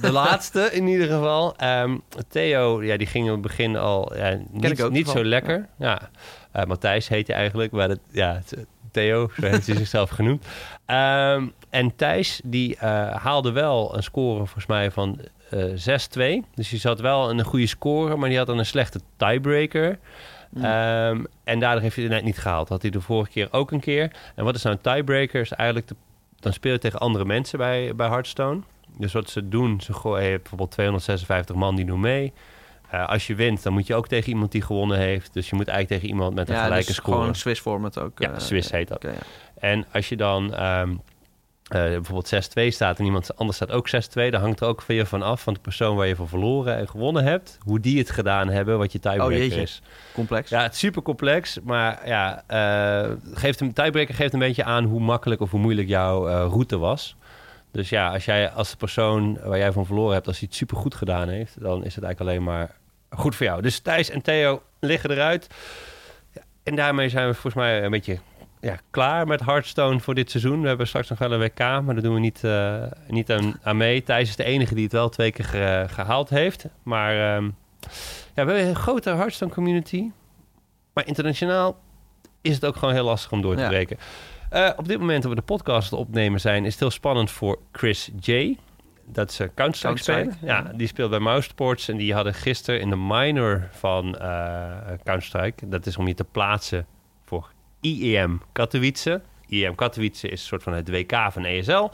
[0.00, 1.54] de laatste in ieder geval.
[1.62, 5.68] Um, Theo, ja, die ging in het begin al ja, niet, niet zo lekker.
[5.78, 6.10] Ja.
[6.56, 8.40] Uh, Matthijs heet hij eigenlijk, maar het, ja,
[8.90, 10.44] Theo, zo heeft hij zichzelf genoemd.
[10.86, 12.80] Um, en Thijs, die uh,
[13.14, 15.18] haalde wel een score volgens mij van
[15.54, 16.46] uh, 6-2.
[16.54, 19.98] Dus die zat wel een goede score, maar die had dan een slechte tiebreaker.
[20.50, 20.64] Mm.
[20.64, 22.68] Um, en daardoor heeft hij het net niet gehaald.
[22.68, 24.10] Had hij de vorige keer ook een keer.
[24.34, 25.40] En wat is nou een tiebreaker?
[25.40, 25.94] Is eigenlijk de,
[26.40, 28.60] dan speel je tegen andere mensen bij, bij Hearthstone.
[28.98, 32.32] Dus wat ze doen, ze gooien bijvoorbeeld 256 man die doen mee.
[32.94, 35.32] Uh, als je wint, dan moet je ook tegen iemand die gewonnen heeft.
[35.32, 37.18] Dus je moet eigenlijk tegen iemand met een ja, gelijke dus score.
[37.18, 38.18] gewoon Swiss format ook.
[38.18, 39.04] Ja, uh, Swiss heet dat.
[39.04, 39.20] Okay, ja.
[39.58, 41.00] En als je dan um,
[41.76, 43.92] uh, bijvoorbeeld 6-2 staat en iemand anders staat ook 6-2,
[44.30, 46.76] dan hangt er ook van je van af van de persoon waar je van verloren
[46.76, 49.82] en gewonnen hebt, hoe die het gedaan hebben, wat je tiebreaker oh, is.
[50.14, 50.50] Complex.
[50.50, 54.84] Ja, het is super complex, maar ja, uh, geeft een tiebreaker geeft een beetje aan
[54.84, 57.16] hoe makkelijk of hoe moeilijk jouw uh, route was.
[57.72, 60.58] Dus ja, als jij als de persoon waar jij van verloren hebt, als hij het
[60.58, 62.78] super goed gedaan heeft, dan is het eigenlijk alleen maar
[63.10, 63.62] goed voor jou.
[63.62, 65.46] Dus Thijs en Theo liggen eruit.
[66.62, 68.18] En daarmee zijn we volgens mij een beetje
[68.60, 70.62] ja, klaar met Hearthstone voor dit seizoen.
[70.62, 73.58] We hebben straks nog wel een WK, maar daar doen we niet, uh, niet aan,
[73.62, 74.02] aan, mee.
[74.02, 76.66] Thijs is de enige die het wel twee keer ge, gehaald heeft.
[76.82, 77.56] Maar um,
[78.34, 80.10] ja, we hebben een grote Hearthstone community.
[80.92, 81.80] Maar internationaal
[82.40, 83.68] is het ook gewoon heel lastig om door te ja.
[83.68, 83.98] breken.
[84.52, 87.58] Uh, op dit moment dat we de podcast opnemen zijn, is het heel spannend voor
[87.72, 88.56] Chris J.
[89.12, 90.32] Dat is uh, Counter-Strike.
[90.40, 90.56] Ja.
[90.64, 95.68] ja, die speelt bij Mousesports en die hadden gisteren in de minor van uh, Counter-Strike.
[95.68, 96.86] Dat is om je te plaatsen
[97.24, 99.22] voor IEM Katowice.
[99.46, 101.88] IEM Katowice is een soort van het WK van ESL.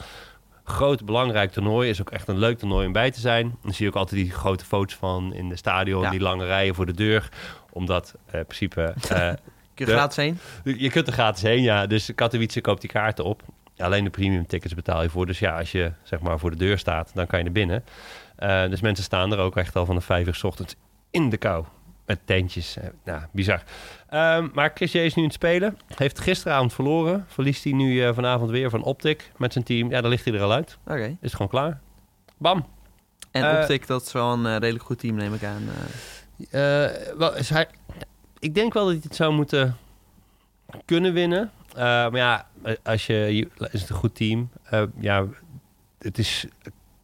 [0.64, 1.88] Groot, belangrijk toernooi.
[1.88, 3.56] Is ook echt een leuk toernooi om bij te zijn.
[3.62, 6.02] Dan zie je ook altijd die grote foto's van in de stadion.
[6.02, 6.10] Ja.
[6.10, 7.28] Die lange rijen voor de deur.
[7.72, 8.94] Omdat in principe...
[9.08, 9.16] Kun
[9.74, 10.38] je de, gratis heen?
[10.64, 11.86] Je kunt er gratis heen, ja.
[11.86, 13.42] Dus Katowice koopt die kaarten op.
[13.78, 15.26] Alleen de premium tickets betaal je voor.
[15.26, 17.84] Dus ja, als je zeg maar voor de deur staat, dan kan je er binnen.
[18.38, 20.74] Uh, dus mensen staan er ook echt al van de vijf uur s ochtends
[21.10, 21.64] in de kou.
[22.06, 22.76] Met tentjes.
[22.76, 23.62] Uh, nou, bizar.
[24.10, 25.78] Um, maar Chris J is nu in het spelen.
[25.94, 27.24] Heeft gisteravond verloren.
[27.28, 29.90] Verliest hij nu uh, vanavond weer van Optic met zijn team.
[29.90, 30.78] Ja, dan ligt hij er al uit.
[30.84, 30.92] Oké.
[30.92, 31.16] Okay.
[31.20, 31.80] Is gewoon klaar.
[32.36, 32.66] Bam.
[33.30, 35.68] En Optic, dat is wel een redelijk goed team, neem ik aan.
[37.18, 37.66] wel, is hij
[38.38, 39.76] ik denk wel dat hij het zou moeten
[40.84, 41.50] kunnen winnen.
[41.76, 42.46] Uh, maar ja,
[42.82, 44.50] als je, is het een goed team.
[44.72, 45.26] Uh, ja,
[45.98, 46.46] het is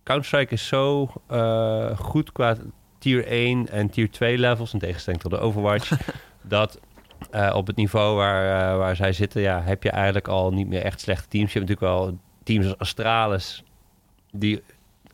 [0.02, 2.56] Counter-Strike is zo uh, goed qua
[2.98, 5.92] tier 1 en tier 2 levels in tegenstelling tot de Overwatch
[6.42, 6.80] dat
[7.52, 11.00] op het niveau waar, waar zij zitten, ja, heb je eigenlijk al niet meer echt
[11.00, 11.52] slechte teams.
[11.52, 13.62] Je hebt natuurlijk wel teams als Astralis
[14.30, 14.62] die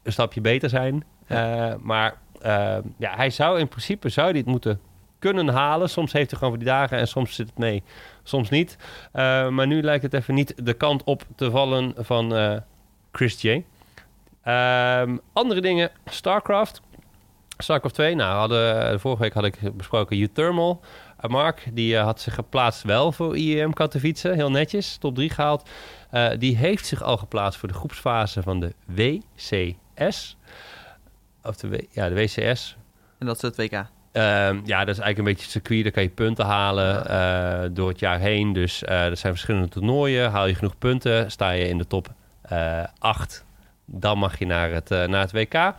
[0.03, 1.77] een stapje beter zijn, ja.
[1.81, 4.81] maar Eh, ja, hij zou in principe zou het moeten
[5.19, 5.91] kunnen halen.
[5.91, 7.83] Soms heeft hij gewoon voor die dagen en soms zit het mee,
[8.23, 8.77] soms niet.
[9.13, 12.57] Eh, maar nu lijkt het even niet de kant op te vallen van eh,
[13.13, 13.65] Chris J.
[14.43, 16.81] Ehm, andere dingen, StarCraft.
[17.59, 20.81] StarCraft 2, nou, hadden, vorige week had ik besproken U-Thermal.
[21.25, 25.31] Uh, Mark, die uh, had zich geplaatst wel voor IEM Katowice, heel netjes, top 3
[25.31, 25.69] gehaald.
[26.13, 30.37] Uh, die heeft zich al geplaatst voor de groepsfase van de WCS.
[31.43, 32.77] Of de, ja, de WCS.
[33.19, 33.87] En dat is het WK?
[34.13, 35.83] Ehm, ja, dat is eigenlijk een beetje het circuit.
[35.83, 37.69] Daar kan je punten halen ja.
[37.69, 38.53] door het jaar heen.
[38.53, 40.31] Dus er zijn verschillende toernooien.
[40.31, 42.09] Haal je genoeg punten, sta je in de top
[42.99, 43.45] 8.
[43.85, 45.55] Dan mag je naar het, naar het WK.
[45.55, 45.73] Um,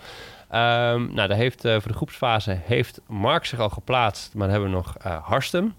[1.13, 4.33] nou, daar heeft, voor de groepsfase heeft Mark zich al geplaatst.
[4.33, 5.73] Maar dan hebben we nog Harstem.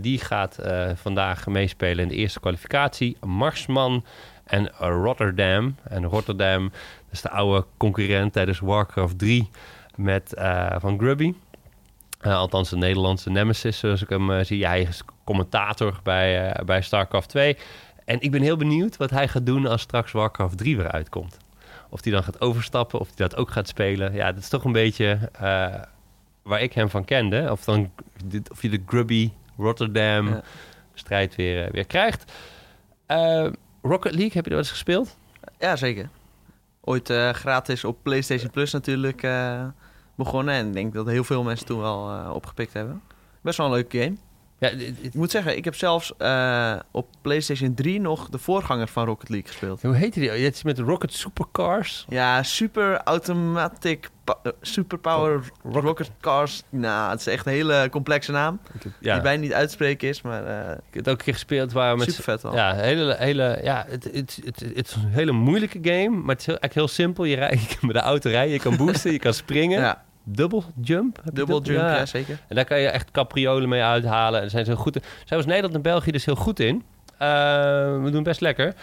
[0.00, 0.58] Die gaat
[0.94, 3.16] vandaag meespelen in de eerste kwalificatie.
[3.20, 4.04] Marsman
[4.44, 5.76] en Rotterdam.
[5.82, 9.50] En Rotterdam, dat is de oude concurrent tijdens Warcraft 3
[9.96, 10.34] met,
[10.78, 11.34] van Grubby.
[12.32, 14.66] Althans, de Nederlandse nemesis, zoals ik hem zie.
[14.66, 17.56] Hij is commentator bij, bij StarCraft 2.
[18.04, 21.36] En ik ben heel benieuwd wat hij gaat doen als straks Warcraft 3 weer uitkomt.
[21.88, 24.14] Of hij dan gaat overstappen, of hij dat ook gaat spelen.
[24.14, 25.74] Ja, dat is toch een beetje uh,
[26.42, 27.48] waar ik hem van kende.
[27.50, 27.90] Of, dan,
[28.50, 30.42] of je de grubby Rotterdam ja.
[30.94, 32.32] strijd weer, weer krijgt.
[33.08, 33.46] Uh,
[33.82, 35.16] Rocket League, heb je wat eens gespeeld?
[35.58, 36.08] Ja, zeker.
[36.80, 39.22] Ooit uh, gratis op PlayStation Plus natuurlijk
[40.14, 40.54] begonnen.
[40.54, 43.02] En ik denk dat heel veel mensen toen wel opgepikt hebben.
[43.40, 44.16] Best wel een leuke game.
[44.70, 49.04] Ja, ik moet zeggen, ik heb zelfs uh, op PlayStation 3 nog de voorganger van
[49.04, 49.82] Rocket League gespeeld.
[49.82, 50.32] Hoe heette die?
[50.32, 52.06] Je hebt met Rocket Supercars?
[52.08, 55.82] Ja, Super Automatic uh, Super Power oh, Rocket.
[55.82, 56.10] Rocket.
[56.20, 56.62] Cars.
[56.68, 58.60] Nou, het is echt een hele complexe naam.
[59.00, 59.12] Ja.
[59.14, 60.46] Die bijna niet uit te spreken is, maar...
[60.46, 62.08] Uh, ik heb het ook een keer gespeeld waar met...
[62.08, 62.54] Super vet wel.
[62.54, 66.40] Ja, hele, hele, ja het, het, het, het, is een hele moeilijke game, maar het
[66.40, 67.24] is heel, eigenlijk heel simpel.
[67.24, 69.80] Je, rij, je kan met de auto rijden, je kan boosten, je kan springen.
[69.80, 71.22] Ja dubbel jump.
[71.32, 71.96] Dubbel jump, ja.
[71.96, 72.06] ja.
[72.06, 72.38] zeker.
[72.48, 74.42] En daar kan je echt capriolen mee uithalen.
[74.42, 74.98] En zijn ze goed.
[75.24, 76.74] Zijn was Nederland en België dus heel goed in.
[76.74, 77.18] Uh,
[78.02, 78.66] we doen best lekker.
[78.66, 78.74] Uh,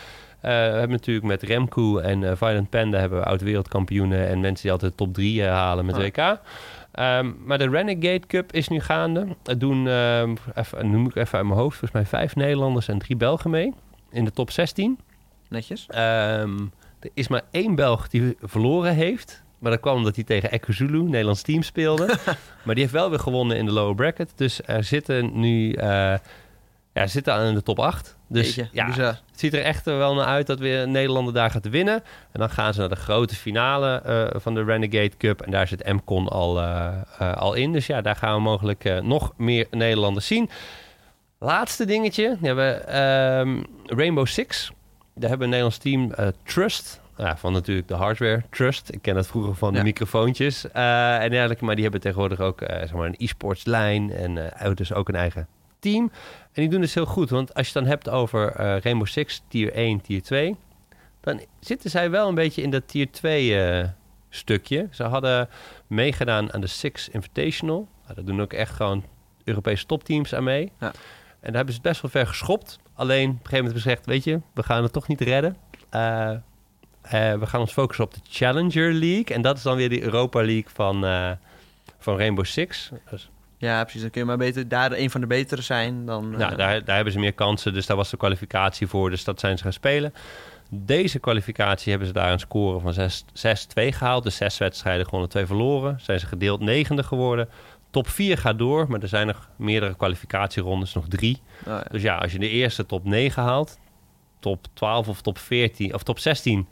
[0.42, 4.72] we hebben natuurlijk met Remco en uh, Violent Panda hebben we oud-wereldkampioenen en mensen die
[4.72, 5.98] altijd top 3 halen met.
[5.98, 6.40] WK.
[7.00, 9.28] Um, maar de Renegade Cup is nu gaande.
[9.44, 13.00] Het doen, um, even, noem ik even uit mijn hoofd, volgens mij vijf Nederlanders en
[13.00, 13.74] drie Belgen mee.
[14.12, 15.00] In de top 16.
[15.50, 15.88] Netjes.
[15.90, 19.41] Um, er is maar één Belg die verloren heeft.
[19.62, 22.06] Maar dat kwam omdat hij tegen Ekuzulu, Nederlands team, speelde.
[22.66, 24.32] maar die heeft wel weer gewonnen in de lower bracket.
[24.36, 25.76] Dus er zitten nu...
[25.76, 26.14] Uh,
[26.94, 28.18] ja, zitten aan in de top 8.
[28.28, 29.06] Dus Jeetje, ja, bizar.
[29.06, 32.04] het ziet er echt wel naar uit dat weer Nederlander daar gaat winnen.
[32.32, 35.42] En dan gaan ze naar de grote finale uh, van de Renegade Cup.
[35.42, 37.72] En daar zit MCON al, uh, uh, al in.
[37.72, 40.50] Dus ja, daar gaan we mogelijk nog meer Nederlanders zien.
[41.40, 42.38] Laatste dingetje.
[42.40, 44.72] We hebben um, Rainbow Six.
[45.16, 47.01] Daar hebben we een Nederlands team Trust.
[47.22, 48.90] Ja, van natuurlijk de hardware Trust.
[48.94, 49.78] Ik ken dat vroeger van Ja.
[49.78, 51.66] de microfoontjes en dergelijke.
[51.66, 54.12] Maar die hebben tegenwoordig ook zeg maar een e-sports lijn.
[54.12, 55.48] En dus ook een eigen
[55.80, 56.12] team.
[56.44, 57.30] En die doen dus heel goed.
[57.30, 60.56] Want als je het dan hebt over Rainbow Six, tier 1, tier 2...
[61.22, 63.88] dan zitten zij wel een beetje in dat tier 2 uh,
[64.30, 64.88] stukje.
[64.92, 65.50] Ze hadden
[65.88, 67.88] meegedaan aan de Six Invitational.
[68.04, 69.04] Nou, daar doen ook echt gewoon
[69.44, 70.72] Europese topteams aan mee.
[70.80, 70.88] Ja.
[70.88, 72.80] En daar hebben ze het best wel ver geschopt.
[72.94, 74.06] Alleen op een gegeven moment gezegd...
[74.06, 75.58] weet je, we gaan het toch niet redden.
[75.96, 76.32] Uh,
[77.10, 79.36] we gaan ons focussen op de Challenger League.
[79.36, 81.32] En dat is dan weer de Europa League van, uh,
[82.00, 82.92] van Rainbow Six.
[83.10, 84.02] Dus Ja, precies.
[84.02, 86.30] Dan kun je maar beter daar een van de betere zijn dan...
[86.30, 89.10] nou, eh, daar, daar hebben ze meer kansen, dus daar was de kwalificatie voor.
[89.10, 90.14] Dus dat zijn ze gaan spelen.
[90.70, 94.24] Deze kwalificatie hebben ze daar een score van 6-2 gehaald.
[94.24, 96.00] Dus zes wedstrijden gewonnen, twee verloren.
[96.02, 97.50] Zijn ze gedeeld negende geworden.
[97.90, 101.42] Top 4 gaat door, maar er zijn nog meerdere kwalificatierondes, nog drie.
[101.60, 101.86] oh, ja.
[101.92, 103.80] Dus ja, als je de eerste top 9 haalt,
[104.40, 106.68] top 12 of top 14 of top 16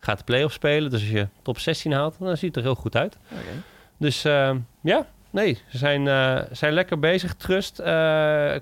[0.00, 0.90] gaat de play-off spelen.
[0.90, 3.18] Dus als je top 16 haalt, dan ziet het er heel goed uit.
[3.96, 7.34] Dus uh, ja, nee, ze zijn, uh, zijn lekker bezig.
[7.34, 7.86] Trust uh,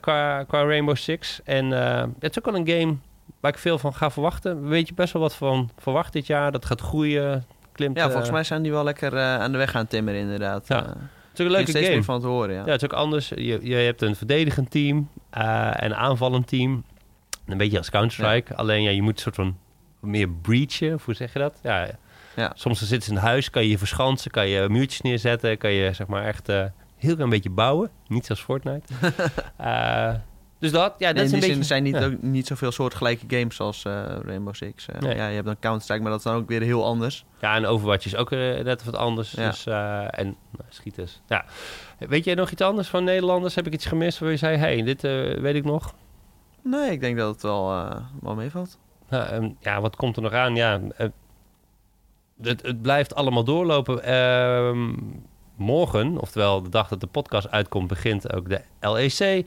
[0.01, 1.41] qua, qua Rainbow Six.
[1.45, 2.97] En uh, het is ook wel een game
[3.41, 4.69] waar ik veel van ga verwachten.
[4.69, 6.53] Weet je best wel wat van verwacht dit jaar.
[6.53, 7.97] Dat gaat groeien, klimt...
[7.97, 10.69] Ja, volgens mij zijn die wel lekker aan de weg gaan timmeren inderdaad.
[10.69, 10.77] Ja.
[10.77, 11.97] Het is ook een leuke steeds game.
[11.97, 12.65] meer van te horen, ja.
[12.65, 13.29] Ja, het is ook anders.
[13.29, 16.85] Je, je hebt een verdedigend team en een aanvallend team.
[17.47, 18.53] Een beetje als Counter-Strike.
[18.53, 18.57] Ja.
[18.59, 19.57] Alleen ja, je moet een soort van
[20.07, 20.95] meer breachen.
[20.95, 21.59] Of hoe zeg je dat?
[21.63, 21.89] Ja,
[22.37, 22.53] ja.
[22.55, 25.73] Soms dan zitten ze in huis, kan je je verschansen, kan je muurtjes neerzetten, kan
[25.73, 26.65] je zeg maar echt uh,
[26.97, 27.91] heel klein beetje bouwen.
[28.07, 28.93] Niet zoals Fortnite.
[29.61, 30.15] uh,
[30.59, 31.55] dus dat, ja, dat nee, is een beetje...
[31.55, 32.05] zin zijn niet, ja.
[32.05, 34.87] ook niet zoveel soortgelijke games als uh, Rainbow Six.
[35.01, 35.17] Nee.
[35.17, 37.25] Ja, je hebt dan Counter-Strike, maar dat is dan ook weer heel anders.
[37.41, 39.31] Ja, en Overwatch is ook net wat anders.
[39.31, 39.51] Ja.
[39.51, 41.21] Dus, en nou, schieters.
[41.27, 41.45] Ja.
[41.99, 43.55] Weet jij nog iets anders van Nederlanders?
[43.55, 45.03] Heb ik iets gemist waar je zei, hey, dit
[45.41, 45.95] weet ik nog?
[46.63, 47.67] Nee, ik denk dat het wel,
[48.21, 48.79] wel meevalt.
[49.11, 50.55] Ja, um, ja, wat komt er nog aan?
[50.55, 51.07] Ja, uh,
[52.43, 54.03] het, het blijft allemaal doorlopen.
[54.03, 54.93] Ehm,
[55.57, 59.47] morgen, oftewel de dag dat de podcast uitkomt, begint ook de LEC.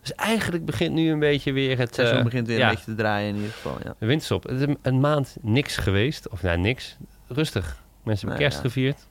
[0.00, 1.78] Dus eigenlijk begint nu een beetje weer het...
[1.78, 3.76] Het seizoen eh, begint weer ja, een beetje te draaien in ieder geval.
[3.84, 3.94] Ja.
[3.98, 4.42] de winterstop.
[4.42, 6.28] Het is een, een maand niks geweest.
[6.28, 6.96] Of nou, niks.
[7.26, 7.82] Rustig.
[8.02, 8.62] Mensen hebben Nee, kerst ja.
[8.62, 9.08] gevierd.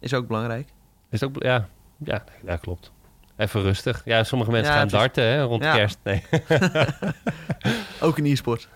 [0.00, 0.68] Is ook belangrijk.
[1.10, 1.42] Is ook...
[1.42, 1.68] Ja,
[2.04, 2.92] ja, ja, klopt.
[3.36, 4.02] Even rustig.
[4.04, 5.98] Ja, sommige mensen gaan darten hè, rond kerst.
[6.02, 6.22] Nee.
[8.00, 8.68] Ook in e-sport.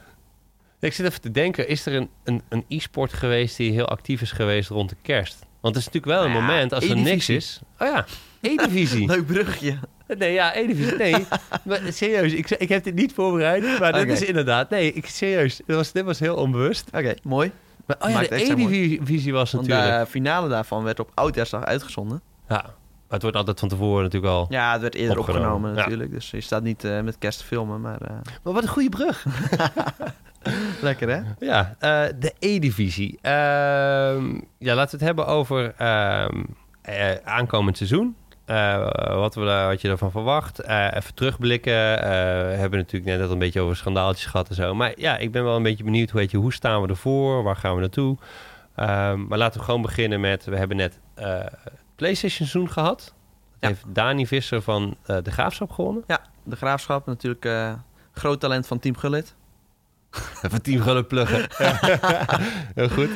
[0.81, 4.21] Ik zit even te denken, is er een, een, een e-sport geweest die heel actief
[4.21, 5.39] is geweest rond de kerst?
[5.61, 7.61] Want het is natuurlijk wel een Nou ja, moment als er niks is.
[7.79, 8.05] Oh ja,
[8.41, 9.07] E-divisie.
[9.15, 9.79] Leuk bruggetje.
[10.19, 10.97] nee, ja, E-divisie.
[10.97, 11.27] Nee,
[11.65, 14.13] maar serieus, ik, ik heb dit niet voorbereid, maar dat Oké.
[14.13, 14.71] is inderdaad...
[14.71, 16.89] Nee, ik, serieus, dit was, dit was heel onbewust.
[16.93, 17.53] Oké, mooi.
[17.87, 18.35] Maar, oh ja, Maakt de.
[18.35, 20.05] E-divisie was Want natuurlijk...
[20.05, 22.23] de finale daarvan werd op Oudjaarsdag uitgezonden.
[22.49, 24.47] Ja, maar het wordt altijd van tevoren natuurlijk al...
[24.49, 25.77] Ja, het werd eerder Opgenomen, opgenomen, ja.
[25.77, 26.11] natuurlijk.
[26.11, 28.11] Dus je staat niet eh, met kerst te filmen, maar eh,
[28.43, 29.27] Maar wat een goede brug.
[30.81, 31.21] lekker hè?
[31.47, 33.19] Ja, eh, de E-divisie.
[33.23, 36.45] Ehm, ja, laten we het hebben over ehm,
[36.83, 38.17] eh, aankomend seizoen.
[38.45, 40.63] Eh, wat, we wat je ervan verwacht.
[40.69, 41.73] Even terugblikken.
[41.73, 44.75] We hebben natuurlijk net al een beetje over schandaaltjes gehad en zo.
[44.75, 46.13] Maar ja, ik ben wel een beetje benieuwd.
[46.13, 47.43] Weet je, hoe staan we ervoor?
[47.43, 48.17] Waar gaan we naartoe?
[48.75, 50.45] Ehm, maar laten we gewoon beginnen met...
[50.45, 51.01] We hebben net
[51.97, 52.99] PlayStation seizoen gehad.
[52.99, 53.15] Dat
[53.61, 53.69] Ja.
[53.69, 56.05] heeft Dani Visser van De Graafschap gewonnen.
[56.07, 57.49] Ja, de Graafschap natuurlijk
[58.13, 59.35] groot talent van Team Gullit.
[60.43, 61.47] Even team Gullen pluggen.
[62.75, 63.09] Heel goed.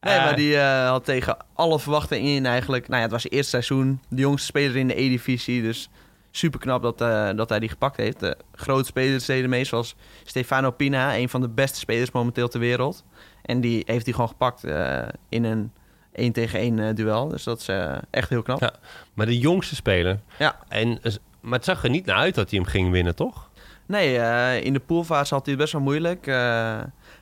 [0.00, 2.84] Nee, Eh, maar die eh, had tegen alle verwachtingen in eigenlijk...
[2.84, 4.00] Nou ja, het was zijn eerste seizoen.
[4.08, 5.62] De jongste speler in de E-divisie.
[5.62, 5.88] Dus
[6.30, 8.20] super knap dat, eh, dat hij die gepakt heeft.
[8.20, 11.16] De grote spelers deden mee, zoals Stefano Pina.
[11.16, 13.04] Een van de beste spelers momenteel ter wereld.
[13.42, 15.72] En die heeft hij gewoon gepakt eh, in een
[16.12, 17.28] 1 tegen 1 eh, duel.
[17.28, 18.60] Dus dat is eh, echt heel knap.
[18.60, 18.72] Ja.
[19.14, 20.20] Maar de jongste speler.
[20.38, 20.56] Ja.
[20.68, 21.00] En,
[21.40, 23.50] maar het zag er niet naar uit dat hij hem ging winnen, toch?
[23.92, 26.26] Nee, eh, in de poolfase had hij het best wel moeilijk.
[26.26, 26.34] Eh,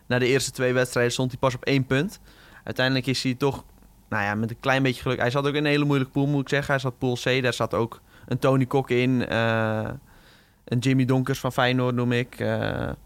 [0.06, 2.20] na de eerste twee wedstrijden stond hij pas op één punt.
[2.64, 3.64] Uiteindelijk is hij toch,
[4.08, 5.18] nou ja, met een klein beetje geluk.
[5.18, 6.70] Hij zat ook in een hele moeilijke pool, moet ik zeggen.
[6.70, 9.26] Hij zat pool C, daar zat ook een Tony Kok in.
[9.28, 9.88] eh,
[10.64, 12.38] een Jimmy Donkers van Feyenoord noem ik.
[12.38, 12.96] Nou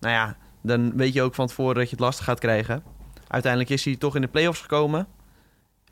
[0.00, 2.82] ja, dan weet je ook van tevoren dat je het lastig gaat krijgen.
[3.28, 5.06] Uiteindelijk is hij toch in de play-offs gekomen.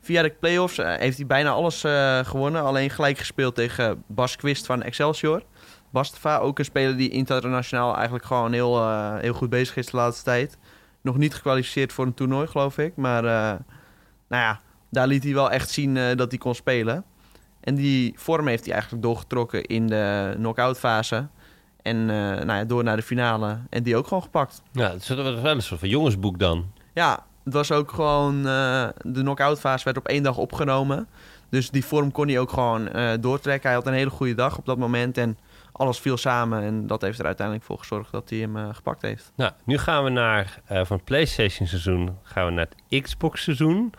[0.01, 1.83] Via de play-offs heeft hij bijna alles
[2.27, 2.63] gewonnen.
[2.63, 5.43] Alleen gelijk gespeeld tegen Bas Quist van Excelsior.
[5.91, 9.97] Bastava, ook een speler die internationaal eigenlijk gewoon heel, eh, heel goed bezig is de
[9.97, 10.57] laatste tijd.
[11.01, 12.95] Nog niet gekwalificeerd voor een toernooi, geloof ik.
[12.95, 13.59] Maar eh,
[14.27, 17.03] nou ja, daar liet hij wel echt zien eh, dat hij kon spelen.
[17.59, 21.27] En die vorm heeft hij eigenlijk doorgetrokken in de knock-out fase.
[21.81, 23.57] En nou ja, door naar de finale.
[23.69, 24.61] En die ook gewoon gepakt.
[24.71, 26.71] Ja, het is wel een soort van jongensboek dan.
[26.93, 28.43] Ja, het was ook gewoon...
[28.43, 31.07] de knock-out fase werd op één dag opgenomen.
[31.49, 33.69] Dus die vorm kon hij ook gewoon doortrekken.
[33.69, 35.17] Hij had een hele goede dag op dat moment.
[35.17, 35.37] En
[35.71, 36.63] alles viel samen.
[36.63, 39.31] En dat heeft er uiteindelijk voor gezorgd dat hij hem eh, gepakt heeft.
[39.35, 43.43] Nou, nu gaan we naar eh, van het PlayStation seizoen gaan we naar het Xbox
[43.43, 43.93] seizoen.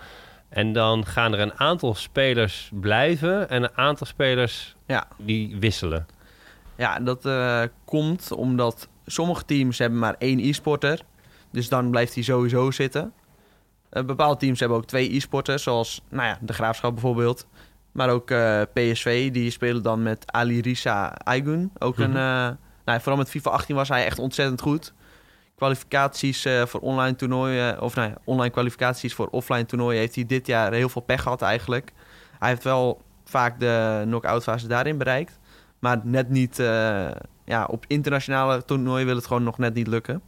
[0.48, 5.06] En dan gaan er een aantal spelers blijven en een aantal spelers Ja.
[5.18, 6.06] die wisselen.
[6.76, 11.00] Ja, dat eh, komt omdat sommige teams hebben maar één e-sporter.
[11.50, 13.12] Dus dan blijft hij sowieso zitten.
[13.90, 17.46] Bepaalde teams hebben ook twee e-sporters, zoals nou ja, de Graafschap bijvoorbeeld.
[17.92, 21.70] Maar ook eh, PSV, die spelen dan met Ali Risa Aygun.
[21.78, 22.18] Ook een, Mhm.
[22.18, 22.50] eh,
[22.84, 24.92] nou, vooral met FIFA 18 was hij echt ontzettend goed.
[25.56, 30.46] Kwalificaties eh, voor online toernooien, of nou online kwalificaties voor offline toernooien heeft hij dit
[30.46, 31.92] jaar heel veel pech gehad eigenlijk.
[32.38, 35.38] Hij heeft wel vaak de knock-out fase daarin bereikt.
[35.78, 36.56] Maar net niet,
[37.44, 40.22] ja, op internationale toernooien wil het gewoon nog net niet lukken.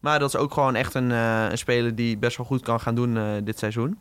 [0.00, 2.94] Maar dat is ook gewoon echt een, een speler die best wel goed kan gaan
[2.94, 3.98] doen dit seizoen.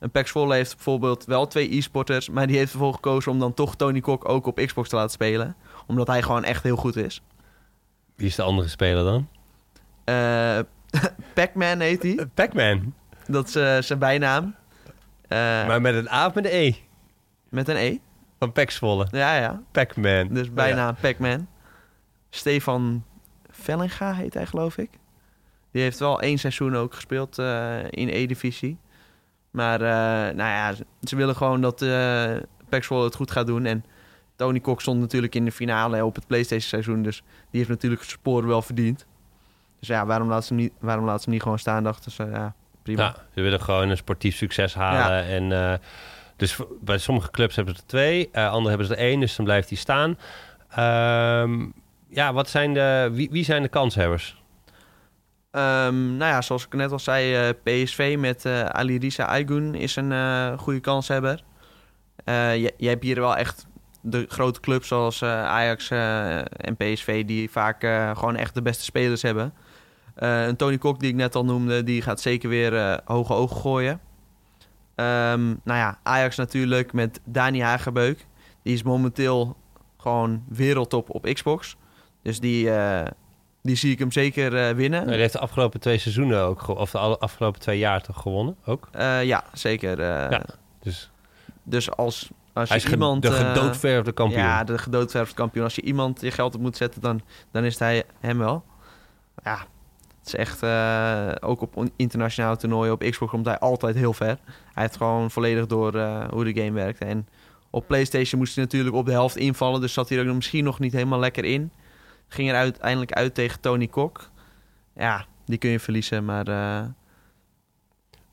[0.00, 3.76] Een Pax heeft bijvoorbeeld wel twee e-sporters, maar die heeft ervoor gekozen om dan toch
[3.76, 5.56] Tony Kok ook op Xbox te laten spelen.
[5.86, 7.22] Omdat hij gewoon echt heel goed is.
[8.14, 9.28] Wie is de andere speler dan?
[10.04, 10.58] Eh
[11.34, 12.26] Pac-Man heet hij.
[12.34, 12.94] Pac-Man.
[13.26, 14.54] Dat is eh, zijn bijnaam.
[15.28, 16.74] Eh, maar met een A of met een E?
[17.48, 17.98] Met een E.
[18.38, 19.06] Van Pax Volle.
[19.10, 19.62] Ja, ja.
[19.70, 20.28] Pac-Man.
[20.28, 21.48] Dus bijnaam Pac-Man.
[22.30, 23.04] Stefan
[23.50, 24.90] Vellinga heet hij, geloof ik.
[25.70, 28.78] Die heeft wel één seizoen ook gespeeld eh, in E-divisie.
[29.50, 32.36] Maar eh, nou ja, ze, willen gewoon dat uh,
[32.68, 33.64] Paxwell het goed gaat doen.
[33.64, 33.84] En
[34.36, 37.02] Tony Kok stond natuurlijk in de finale op het PlayStation seizoen.
[37.02, 39.06] Dus die heeft natuurlijk het spoor wel verdiend.
[39.78, 41.84] Dus ja, waarom laten ze hem niet, waarom laten ze hem niet gewoon staan?
[41.84, 43.02] Dachten ze, ja, prima.
[43.02, 45.24] Ja, ze willen gewoon een sportief succes halen.
[45.24, 45.74] En, uh,
[46.36, 49.36] dus bij sommige clubs hebben ze er twee, uh, andere hebben ze er één, dus
[49.36, 50.18] dan blijft hij staan.
[51.42, 51.72] Um,
[52.08, 54.39] ja, wat zijn de, wie, wie zijn de kanshebbers?
[55.52, 59.34] Um, nou ja, zoals ik net al zei, uh, PSV met uh, Ali Risa
[59.72, 61.44] is een uh, goede kanshebber.
[62.24, 63.66] je, je hebt hier wel echt
[64.02, 67.80] de grote clubs zoals Ajax en PSV die vaak
[68.16, 69.52] gewoon echt de beste spelers hebben.
[70.20, 73.32] Eh, een Tony Kok die ik net al noemde, die gaat zeker weer eh, hoge
[73.32, 74.00] ogen gooien.
[74.94, 78.26] Ehm, nou ja, Ajax natuurlijk met Dani Hagebeuk.
[78.62, 79.56] Die is momenteel
[79.96, 81.76] gewoon wereldtop op Xbox.
[82.22, 83.06] Dus die, eh,
[83.62, 85.08] die zie ik hem zeker eh, winnen.
[85.08, 88.88] Hij heeft de afgelopen twee seizoenen ook, of de afgelopen twee jaar toch gewonnen ook.
[88.92, 90.00] Eh, ja, zeker.
[90.00, 90.42] eh, Ja.
[90.82, 91.10] Dus
[91.62, 93.22] Dus als, als hij je is iemand...
[93.22, 94.40] de gedoodverfde kampioen.
[94.42, 95.64] Ja, de gedoodverfde kampioen.
[95.64, 98.64] Als je iemand je geld op moet zetten, dan, dan is hij hem wel.
[99.44, 99.58] Ja,
[100.18, 100.62] het is echt...
[101.42, 104.38] ook op on- internationale toernooien op Xbox komt hij altijd heel ver.
[104.72, 105.98] Hij heeft gewoon volledig door
[106.30, 106.98] hoe de game werkt.
[106.98, 107.28] En
[107.70, 109.80] op PlayStation moest hij natuurlijk op de helft invallen.
[109.80, 111.70] Dus zat hij er misschien nog niet helemaal lekker in.
[112.32, 114.30] Ging er uiteindelijk uit tegen Tony Kok.
[114.96, 116.48] Ja, die kun je verliezen, maar...
[116.48, 116.84] eh,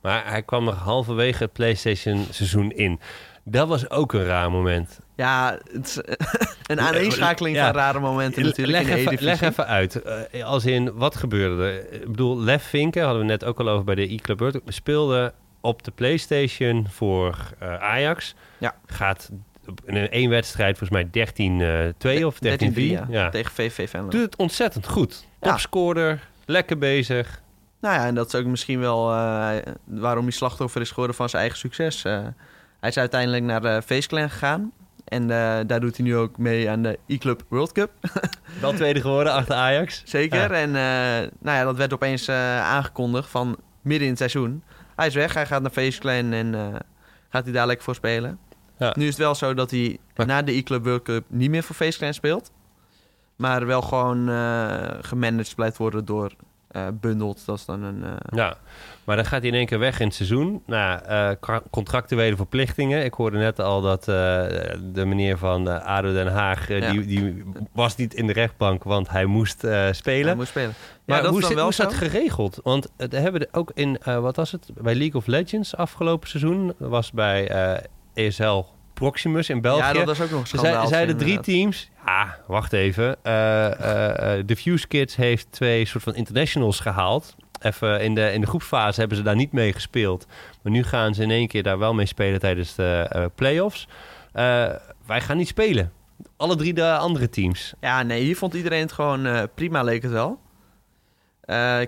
[0.01, 2.99] Maar hij kwam nog halverwege het PlayStation seizoen in.
[3.43, 4.99] Dat was ook een raar moment.
[5.15, 5.97] ja, het is
[6.71, 7.65] een aaneenschakeling Ja.
[7.65, 9.39] van rare momenten natuurlijk leg, in de even, Eredivisie.
[9.41, 10.01] leg even uit.
[10.31, 11.93] Eh, als in, wat gebeurde er?
[12.01, 15.83] Ik bedoel, Lef Vinken, hadden we net ook al over bij de e-Club speelde op
[15.83, 18.35] de PlayStation voor eh, Ajax.
[18.57, 18.75] Ja.
[18.85, 19.29] Gaat
[19.85, 21.25] in één wedstrijd volgens mij
[22.19, 22.37] 13-2 of 13-3.
[22.37, 23.29] 13-3, ja, ja.
[23.29, 24.09] tegen VV Venlo.
[24.09, 25.27] Doet het ontzettend goed.
[25.41, 25.49] Ja.
[25.49, 27.41] Topscorer, lekker bezig.
[27.81, 31.29] Nou ja, en dat is ook misschien wel eh, waarom hij slachtoffer is geworden van
[31.29, 32.03] zijn eigen succes.
[32.03, 32.19] Eh,
[32.79, 34.71] hij is uiteindelijk naar de Face Clan gegaan.
[35.07, 37.91] En eh, daar doet hij nu ook mee aan de E-Club World Cup.
[38.61, 40.01] Wel tweede geworden achter Ajax.
[40.05, 40.39] Zeker.
[40.39, 40.49] Ja.
[40.49, 44.63] En eh, nou ja, dat werd opeens eh, aangekondigd van midden in het seizoen.
[44.95, 46.67] Hij is weg, hij gaat naar Face Clan en eh,
[47.29, 48.39] gaat hij daar lekker voor spelen.
[48.77, 48.93] Ja.
[48.97, 51.63] Nu is het wel zo dat hij Maar- na de E-Club World Cup niet meer
[51.63, 52.51] voor Face Clan speelt.
[53.35, 56.31] Maar wel gewoon eh, gemanaged blijft worden door
[56.67, 57.43] eh Bundled.
[57.45, 58.03] Dat is dan een...
[58.03, 58.57] eh, Ja,
[59.03, 60.61] maar dan gaat hij in één keer weg in het seizoen.
[60.65, 61.35] Nou,
[61.71, 63.05] contractuele verplichtingen.
[63.05, 66.67] Ik hoorde net al dat de meneer van ADO Den Haag...
[66.67, 66.91] Ja.
[66.91, 70.25] die, die was niet in de rechtbank, want hij moest spelen.
[70.27, 70.73] Hij moet spelen.
[71.05, 72.59] Maar ja, dat hoe, is zit, wel is dat geregeld?
[72.63, 74.69] Want we hebben er ook in, wat was het?
[74.73, 76.73] Bij League of Legends afgelopen seizoen...
[76.77, 77.49] was bij
[78.17, 78.63] ESL
[78.93, 79.81] Proximus in België.
[79.81, 81.89] Ja, dat was ook nog een zei- zeiden drie teams.
[82.05, 83.23] Ja, wacht even.
[83.23, 87.35] Eh, eh, eh, de Fuse Kids heeft twee soort van internationals gehaald.
[87.61, 90.25] Even in de, in de groepsfase hebben ze daar niet mee gespeeld.
[90.61, 93.87] Maar nu gaan ze in één keer daar wel mee spelen tijdens de eh playoffs.
[95.05, 95.91] Wij gaan niet spelen.
[96.37, 97.73] Alle drie de andere teams.
[97.79, 100.39] Ja, nee, hier vond iedereen het gewoon prima, leek het wel.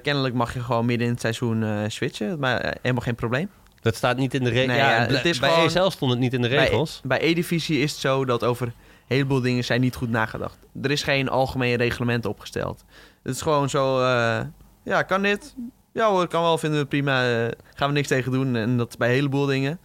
[0.02, 3.50] Kennelijk mag je gewoon midden in het seizoen switchen, maar helemaal geen probleem.
[3.82, 4.68] Dat staat niet in de regels.
[4.68, 7.02] Nee, ja, bij gewoon- ESL stond het niet in de regels.
[7.04, 8.74] Bij, bij E-Divisie is het zo dat over een
[9.08, 10.58] heleboel dingen zijn niet goed nagedacht.
[10.82, 12.84] Er is geen algemeen reglement opgesteld.
[13.24, 14.40] Het is gewoon zo, eh,
[14.84, 15.56] ja, kan dit?
[15.94, 17.24] Ja hoor, kan wel, vinden we prima.
[17.46, 18.56] eh, gaan we niks tegen doen.
[18.56, 19.80] En dat is bij een heleboel dingen.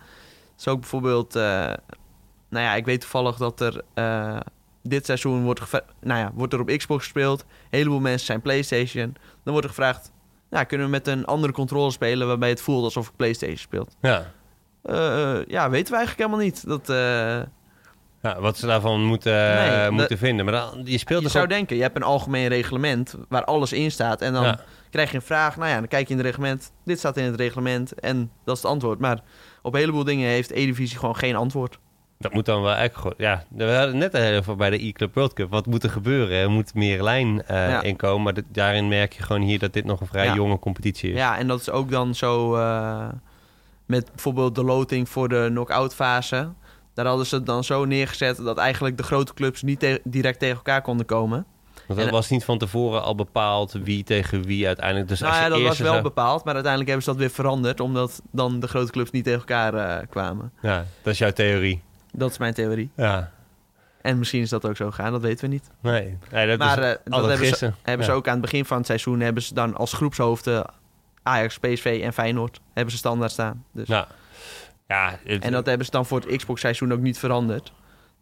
[0.57, 1.43] Zo ook bijvoorbeeld, eh,
[2.51, 3.83] nou ja, ik weet toevallig dat er
[4.83, 5.61] dit seizoen wordt,
[6.01, 7.41] nou ja, wordt er op Xbox gespeeld.
[7.41, 7.47] Een
[7.79, 9.17] heleboel mensen zijn PlayStation.
[9.43, 10.13] Dan wordt er gevraagd,
[10.55, 13.97] nou, kunnen we met een andere controller spelen waarbij het voelt alsof ik PlayStation speelt?
[14.01, 14.31] Ja.
[14.83, 16.67] Eh, eh, ja, weten we eigenlijk helemaal niet.
[16.67, 17.43] Dat, eh,
[18.23, 20.45] ja, wat ze daarvan moeten, Nee, dat- moeten vinden.
[20.45, 23.91] Maar dan, je speelt je zou denken, je hebt een algemeen reglement waar alles in
[23.91, 24.21] staat.
[24.21, 24.61] En dan Ja.
[24.91, 25.57] krijg je een vraag.
[25.57, 26.73] Nou ja, dan kijk je in het reglement.
[26.85, 27.93] Dit staat in het reglement.
[28.01, 28.99] En dat is het antwoord.
[28.99, 29.21] Maar
[29.63, 31.79] op een heleboel dingen heeft E-Divisie gewoon geen antwoord.
[32.25, 33.15] Dat moet dan wel eigenlijk gewoon...
[33.31, 35.51] Ja, we hadden net even bij de E-Club World Cup.
[35.51, 36.37] Wat moet er gebeuren?
[36.39, 37.83] Er moet meer lijn eh Ja.
[37.83, 38.23] in komen.
[38.23, 40.35] Maar dit- daarin merk je gewoon hier dat dit nog een vrij Ja.
[40.35, 41.17] jonge competitie is.
[41.17, 43.07] Ja, en dat is ook dan zo eh,
[43.87, 46.49] met bijvoorbeeld de loting voor de knock-out fase.
[46.95, 50.39] Daar hadden ze het dan zo neergezet dat eigenlijk de grote clubs niet te- direct
[50.39, 51.47] tegen elkaar konden komen.
[51.87, 55.09] Want dat en- was niet van tevoren al bepaald wie tegen wie uiteindelijk.
[55.09, 56.45] Dus nou als ja, dat was wel zou- bepaald.
[56.45, 57.81] Maar uiteindelijk hebben ze dat weer veranderd.
[57.81, 60.53] Omdat dan de grote clubs niet tegen elkaar eh, kwamen.
[60.63, 61.83] Ja, dat is jouw theorie.
[62.15, 62.91] Dat is mijn theorie.
[62.97, 63.31] Ja,
[64.03, 65.71] En misschien is dat ook zo gegaan, dat weten we niet.
[65.81, 66.19] nee.
[66.31, 68.13] nee dat maar is eh, dat hebben, ze, hebben Ja.
[68.13, 69.21] ze ook aan het begin van het seizoen...
[69.21, 70.65] hebben ze dan als groepshoofden
[71.23, 72.61] Ajax, PSV en Feyenoord...
[72.73, 73.65] hebben ze standaard staan.
[73.73, 73.89] Dus.
[73.89, 74.07] Ja.
[74.89, 77.73] Ja, het- En dat hebben ze dan voor het Xbox-seizoen ook niet veranderd.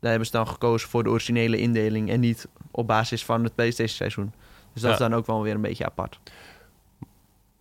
[0.01, 2.11] Daar hebben ze dan gekozen voor de originele indeling...
[2.11, 4.33] en niet op basis van het PlayStation-seizoen.
[4.73, 4.97] Dus dat Ja.
[4.97, 6.19] is dan ook wel weer een beetje apart.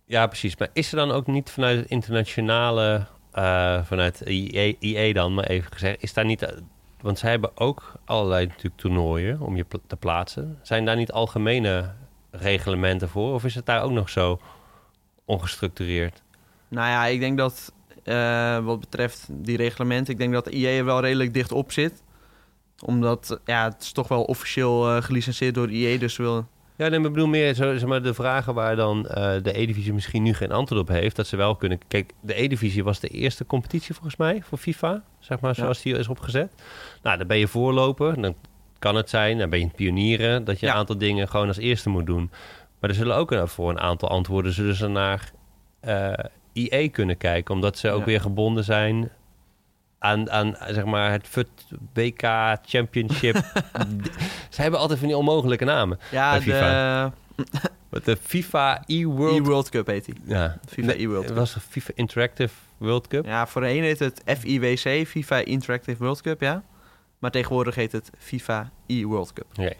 [0.04, 0.56] Ja, precies.
[0.56, 5.44] Maar is er dan ook niet vanuit het internationale, eh, vanuit IE, IE dan maar
[5.44, 6.56] even gezegd, is daar niet, eh,
[7.00, 10.58] want zij hebben ook allerlei natuurlijk toernooien om je te plaatsen.
[10.62, 11.90] Zijn daar niet algemene
[12.30, 13.34] reglementen voor?
[13.34, 14.40] Of is het daar ook nog zo
[15.24, 16.22] ongestructureerd?
[16.68, 17.72] Nou ja, ik denk dat
[18.02, 20.12] eh, wat betreft die reglementen...
[20.12, 22.02] ik denk dat IE er wel redelijk dicht op zit.
[22.84, 25.98] Omdat ja, het is toch wel officieel eh gelicenseerd door IE...
[25.98, 26.46] dus wil
[26.76, 29.58] Ja, nee, maar ik bedoel meer zo, zeg maar, de vragen waar dan eh, de
[29.60, 31.78] E-divisie misschien nu geen antwoord op heeft, dat ze wel kunnen.
[31.88, 35.98] Kijk, de E-divisie was de eerste competitie volgens mij voor FIFA, zeg maar, zoals die
[35.98, 36.52] is opgezet.
[37.02, 38.34] Nou, dan ben je voorloper, dan
[38.78, 40.72] kan het zijn, dan ben je pionieren, dat je Ja.
[40.72, 42.30] een aantal dingen gewoon als eerste moet doen.
[42.80, 45.30] Maar er zullen ook voor een aantal antwoorden zullen ze naar
[45.80, 46.12] eh
[46.52, 47.54] IE kunnen kijken.
[47.54, 48.04] Omdat ze ook Ja.
[48.04, 49.10] weer gebonden zijn
[50.02, 51.48] aan, aan zeg maar het FUT
[51.94, 52.22] WK
[52.64, 53.36] Championship.
[54.54, 55.98] ze hebben altijd van die onmogelijke namen.
[56.10, 57.12] Ja, de FIFA.
[57.88, 59.38] Wat De FIFA E-World...
[59.38, 60.14] E-World Cup heet die.
[60.24, 60.58] ja.
[60.68, 61.36] FIFA E-World Cup.
[61.36, 63.24] was de FIFA Interactive World Cup.
[63.26, 66.62] Ja, voor de een heet het FIWC, FIFA Interactive World Cup, ja.
[67.18, 69.74] Maar tegenwoordig heet het FIFA E-World Cup.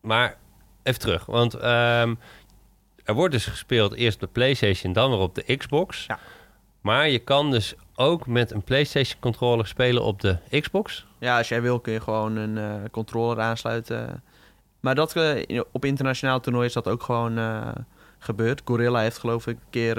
[0.00, 0.36] Maar
[0.82, 2.14] even terug, want ehm,
[3.04, 6.04] er wordt dus gespeeld eerst op de PlayStation, dan weer op de Xbox.
[6.06, 6.18] Ja.
[6.80, 11.06] Maar je kan dus ook met een PlayStation controller spelen op de Xbox.
[11.18, 14.22] Ja, als jij wil kun je gewoon een eh, controller aansluiten.
[14.80, 17.68] Maar dat, eh, op internationaal toernooi is dat ook gewoon eh,
[18.18, 18.62] gebeurd.
[18.64, 19.96] Gorilla heeft geloof ik een keer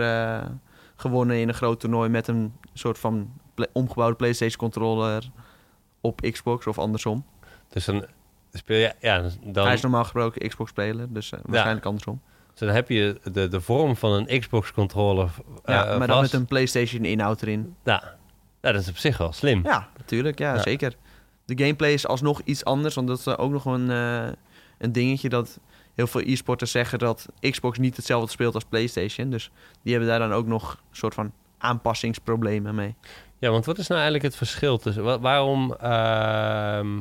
[0.95, 3.31] gewonnen in een groot toernooi met een soort van
[3.71, 5.29] omgebouwde PlayStation controller
[6.01, 7.25] op Xbox of andersom.
[7.69, 8.05] Dus dan
[8.53, 12.21] speel je, ja, dan, Hij is normaal gesproken Xbox speler, dus waarschijnlijk andersom.
[12.51, 15.29] Dus dan heb je de, de vorm van een Xbox controller.
[15.65, 17.75] Ja, eh, maar dan met een PlayStation inhoud erin.
[17.83, 18.03] Ja.
[18.61, 19.61] ja, dat is op zich wel slim.
[19.63, 20.39] Ja, natuurlijk.
[20.39, 20.61] Ja, Ja.
[20.61, 20.93] zeker.
[21.45, 22.95] De gameplay is alsnog iets anders.
[22.95, 24.27] Want dat is ook nog een, eh,
[24.77, 25.59] een dingetje dat
[25.95, 29.29] heel veel e-sporters zeggen dat Xbox niet hetzelfde speelt als PlayStation.
[29.29, 29.51] Dus
[29.83, 32.95] die hebben daar dan ook nog een soort van aanpassingsproblemen mee.
[33.39, 35.03] Ja, want wat is nou eigenlijk het verschil tussen...
[35.03, 36.99] wa- waarom, ehm,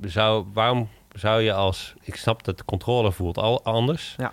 [0.00, 1.94] zou, waarom zou je als...
[2.00, 4.14] Ik snap dat de controller voelt al anders.
[4.16, 4.32] Ja.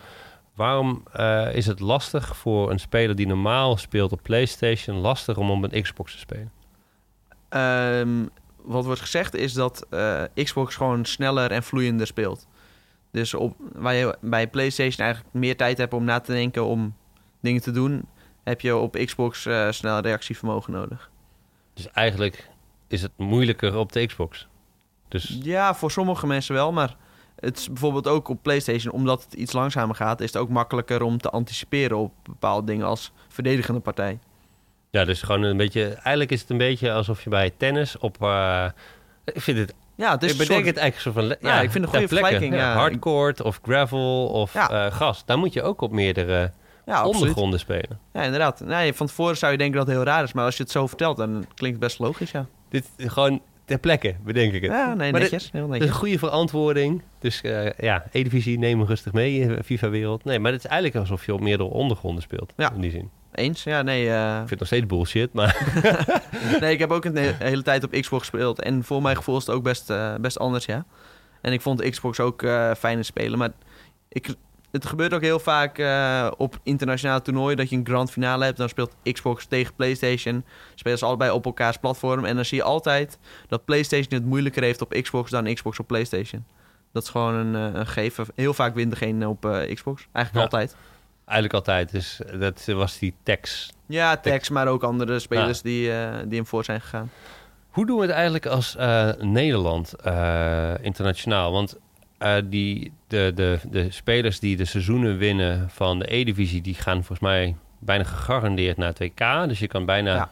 [0.59, 4.97] Waarom eh, is het lastig voor een speler die normaal speelt op PlayStation...
[4.97, 6.51] lastig om op een Xbox te spelen?
[7.49, 8.25] Ehm,
[8.61, 12.47] wat wordt gezegd is dat eh, Xbox gewoon sneller en vloeiender speelt.
[13.11, 16.95] Dus op, waar je bij PlayStation eigenlijk meer tijd hebt om na te denken om
[17.41, 18.05] dingen te doen,
[18.43, 21.11] heb je op Xbox eh snel reactievermogen nodig.
[21.73, 22.49] Dus eigenlijk
[22.87, 24.47] is het moeilijker op de Xbox.
[25.07, 26.95] Dus Ja, voor sommige mensen wel, maar
[27.39, 31.01] het is bijvoorbeeld ook op PlayStation, omdat het iets langzamer gaat, is het ook makkelijker
[31.01, 34.19] om te anticiperen op bepaalde dingen als verdedigende partij.
[34.89, 35.83] ja, dus gewoon een beetje...
[35.87, 38.21] Eigenlijk is het een beetje alsof je bij tennis op...
[38.21, 38.65] eh,
[39.25, 41.49] ik vind het Ja, het is ik bedenk soort- het eigenlijk zo van...
[41.51, 42.73] Ja, ik vind het een goede vergelijking, ja.
[42.73, 44.69] Hardcourt of gravel of Ja.
[44.85, 45.25] eh, gas.
[45.25, 46.51] Daar moet je ook op meerdere
[46.85, 47.99] ja, ondergronden spelen.
[48.13, 48.59] Ja, inderdaad.
[48.59, 50.71] Nee, van tevoren zou je denken dat het heel raar is, maar als je het
[50.71, 52.45] zo vertelt, dan klinkt het best logisch, ja.
[52.69, 54.71] Dit gewoon ter plekke, bedenk ik het.
[54.71, 55.49] Ja, nee, Maar netjes.
[55.51, 55.89] Heel Dat is netjes.
[55.89, 57.01] een goede verantwoording.
[57.19, 60.23] Dus eh, ja, E-divisie, neem hem rustig mee, eh, FIFA-wereld.
[60.23, 62.53] Nee, maar het is eigenlijk alsof je op meerdere ondergronden speelt.
[62.57, 62.71] Ja.
[62.73, 63.09] In die zin.
[63.33, 63.63] Eens?
[63.63, 64.09] Ja, nee.
[64.09, 65.81] eh, Ik vind het nog steeds bullshit, maar...
[66.61, 68.61] nee, ik heb ook een he- hele tijd op Xbox gespeeld.
[68.61, 70.85] En voor mijn gevoel is het ook best, eh, best anders, ja.
[71.41, 72.41] En ik vond Xbox ook
[72.77, 73.37] fijn in spelen.
[73.37, 73.49] Maar
[74.09, 74.27] ik,
[74.71, 77.57] het gebeurt ook heel vaak eh, op internationale toernooien...
[77.57, 78.57] dat je een grand finale hebt.
[78.57, 80.45] Dan speelt Xbox tegen PlayStation.
[80.75, 82.25] Spelen ze allebei op elkaars platform.
[82.25, 83.17] En dan zie je altijd
[83.47, 85.31] dat PlayStation het moeilijker heeft op Xbox...
[85.31, 86.45] dan Xbox op PlayStation.
[86.91, 88.25] Dat is gewoon een, eh, een gegeven.
[88.35, 90.07] Heel vaak wint degene op eh, Xbox.
[90.11, 90.57] Eigenlijk Ja.
[90.59, 90.75] altijd.
[91.25, 91.91] Eigenlijk altijd.
[91.91, 93.69] Dus dat was die Tex.
[93.85, 95.91] Ja, Tex, maar ook andere spelers die,
[96.25, 97.11] die hem voor zijn gegaan.
[97.69, 98.75] Hoe doen we het eigenlijk als
[99.19, 99.93] Nederland
[100.81, 101.51] internationaal?
[101.51, 101.77] Want
[102.19, 106.61] eh, die, de, de, de spelers die de seizoenen winnen van de E-divisie...
[106.61, 109.47] die gaan volgens mij bijna gegarandeerd naar het WK.
[109.47, 110.15] Dus je kan bijna...
[110.15, 110.29] Ja.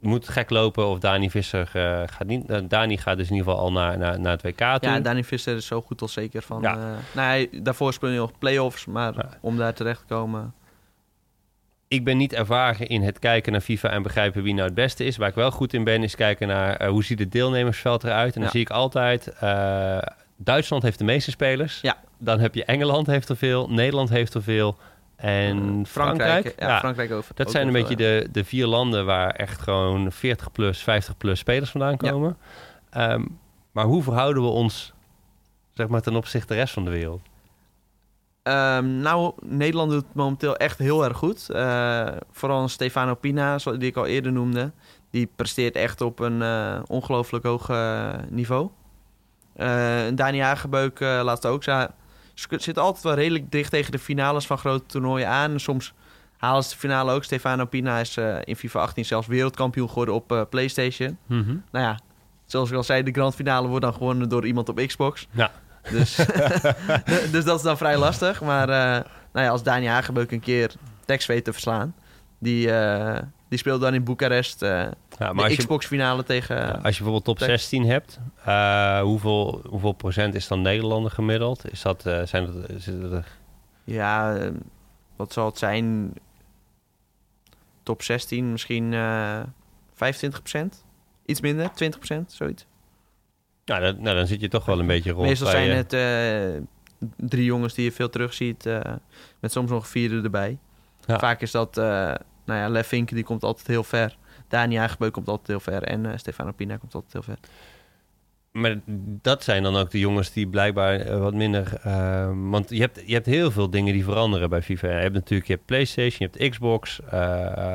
[0.00, 2.50] Moet gek lopen of Dani Visser eh, gaat niet...
[2.50, 4.90] eh, Dani gaat dus in ieder geval al naar, naar, naar het WK toe.
[4.90, 6.60] Ja, Danny Visser is zo goed als zeker van.
[6.62, 6.74] Ja.
[7.14, 9.28] Nou, hij, daarvoor speelde hij nog play-offs, maar Ja.
[9.40, 10.54] om daar terecht te komen.
[11.88, 15.04] ik ben niet ervaren in het kijken naar FIFA en begrijpen wie nou het beste
[15.04, 15.16] is.
[15.16, 18.34] Waar ik wel goed in ben, is kijken naar hoe ziet het deelnemersveld eruit.
[18.34, 19.32] En dan zie ik altijd,
[20.36, 21.80] Duitsland heeft de meeste spelers.
[21.80, 21.96] Ja.
[22.18, 24.76] Dan heb je Engeland heeft er veel, Nederland heeft er veel.
[25.16, 26.54] En Eh, Frankrijk.
[26.58, 27.34] Ja, Frankrijk over.
[27.34, 31.38] Dat zijn een beetje de, de vier landen waar echt gewoon 40 plus, 50 plus
[31.38, 32.10] spelers vandaan Ja.
[32.10, 32.36] komen.
[32.90, 33.24] Ehm,
[33.72, 34.92] maar hoe verhouden we ons
[35.72, 37.22] zeg maar, ten opzichte de rest van de wereld?
[38.42, 41.50] Ehm, nou, Nederland doet momenteel echt heel erg goed.
[41.50, 44.72] Eh, vooral Stefano Pina, die ik al eerder noemde.
[45.10, 47.68] Die presteert echt op een eh, ongelooflijk hoog
[48.30, 48.68] niveau.
[49.54, 51.62] Eh Dani Hagebeuk eh, laat het ook.
[51.62, 51.88] Ze
[52.48, 55.60] zitten altijd wel redelijk dicht tegen de finales van grote toernooien aan.
[55.60, 55.92] Soms
[56.36, 57.24] halen ze de finale ook.
[57.24, 61.18] Stefano Pina is eh, in FIFA 18 zelfs wereldkampioen geworden op PlayStation.
[61.26, 61.98] Nou ja,
[62.46, 65.26] zoals ik al zei, de grand finale wordt dan gewonnen door iemand op Xbox.
[65.30, 65.50] Ja.
[65.90, 66.14] Dus,
[67.32, 68.40] dus dat is dan vrij lastig.
[68.40, 68.66] Maar
[69.32, 70.72] nou ja, als Dani Hagebeuk een keer
[71.04, 71.94] Tex weet te verslaan...
[72.38, 72.70] die,
[73.54, 76.56] die speelt dan in Boekarest eh, Ja, maar de als je, Xbox finale tegen...
[76.56, 77.50] Ja, als je bijvoorbeeld top Kijk.
[77.50, 81.72] 16 hebt, eh, hoeveel, hoeveel procent is dan Nederlander gemiddeld?
[81.72, 83.26] Is dat, eh, zijn dat, zitten er,
[83.84, 84.50] Ja, eh,
[85.16, 86.12] wat zal het zijn?
[87.82, 89.40] Top 16, misschien eh
[89.92, 90.84] 25%?
[91.26, 92.66] Iets minder, 20%, zoiets.
[93.64, 95.26] nou, dan, nou, dan zit je toch wel een beetje rond.
[95.26, 95.90] Meestal zijn het
[97.16, 98.66] drie jongens die je veel terugziet.
[98.66, 98.80] eh
[99.40, 100.58] met soms nog vierde erbij.
[101.06, 101.18] Ja.
[101.18, 101.76] Vaak is dat,
[102.44, 104.16] nou ja, Lef Vink, die komt altijd heel ver.
[104.48, 105.82] Dani Hagebeuk komt altijd heel ver.
[105.82, 107.38] En eh, Stefano Pina komt altijd heel ver.
[108.52, 108.80] Maar
[109.22, 111.74] dat zijn dan ook de jongens die blijkbaar eh, wat minder...
[111.82, 114.88] eh, want je hebt, je hebt heel veel dingen die veranderen bij FIFA.
[114.88, 117.00] Je hebt natuurlijk je hebt PlayStation, je hebt Xbox,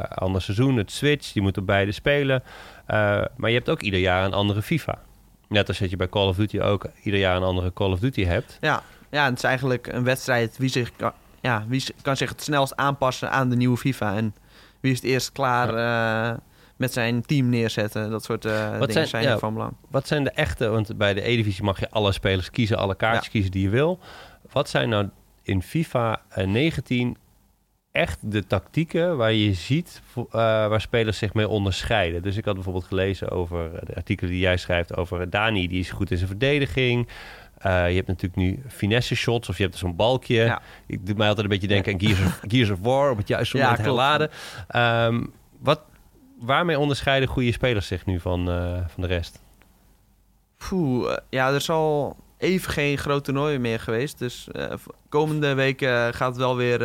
[0.10, 1.32] ander seizoen, het Switch.
[1.32, 2.44] Die moeten beide spelen.
[3.36, 5.00] Maar je hebt ook ieder jaar een andere FIFA.
[5.48, 8.00] Net als dat je bij Call of Duty ook ieder jaar een andere Call of
[8.00, 8.58] Duty hebt.
[8.62, 10.58] Ja, ja het is eigenlijk een wedstrijd.
[10.58, 11.12] Wie, zich kan,
[11.42, 14.16] ja, wie kan zich het snelst aanpassen aan de nieuwe FIFA?
[14.16, 14.36] En
[14.80, 16.38] wie is het eerst klaar eh,
[16.76, 18.10] met zijn team neerzetten?
[18.10, 19.74] Dat soort eh, dingen zijn- zijn, ja, van belang.
[19.90, 20.68] Wat zijn de echte...
[20.68, 23.32] Want bij de E-divisie mag je alle spelers kiezen, alle kaartjes Ja.
[23.32, 24.00] kiezen die je wil.
[24.52, 25.10] Wat zijn nou
[25.44, 27.18] in FIFA eh, 19
[27.92, 32.22] echt de tactieken waar je ziet eh, waar spelers zich mee onderscheiden?
[32.22, 35.92] Dus ik had bijvoorbeeld gelezen over de artikelen die jij schrijft over Dani, die is
[35.92, 37.08] goed in zijn verdediging.
[37.60, 40.36] Eh, je hebt natuurlijk nu finesse shots of je hebt zo'n balkje.
[40.36, 40.62] Ja.
[40.86, 43.28] Ik doe mij altijd een beetje denken aan Gears of, Gears of War op het
[43.28, 44.30] juiste Ja, moment herladen.
[44.68, 45.26] Ehm,
[45.60, 45.82] wat,
[46.40, 49.40] waarmee onderscheiden goede spelers zich nu van, eh, van de rest?
[50.58, 54.20] Poeh, eh, ja, er is al even geen groot toernooi meer geweest.
[54.20, 54.48] Dus
[55.10, 55.80] komende week
[56.12, 56.80] gaat het wel weer,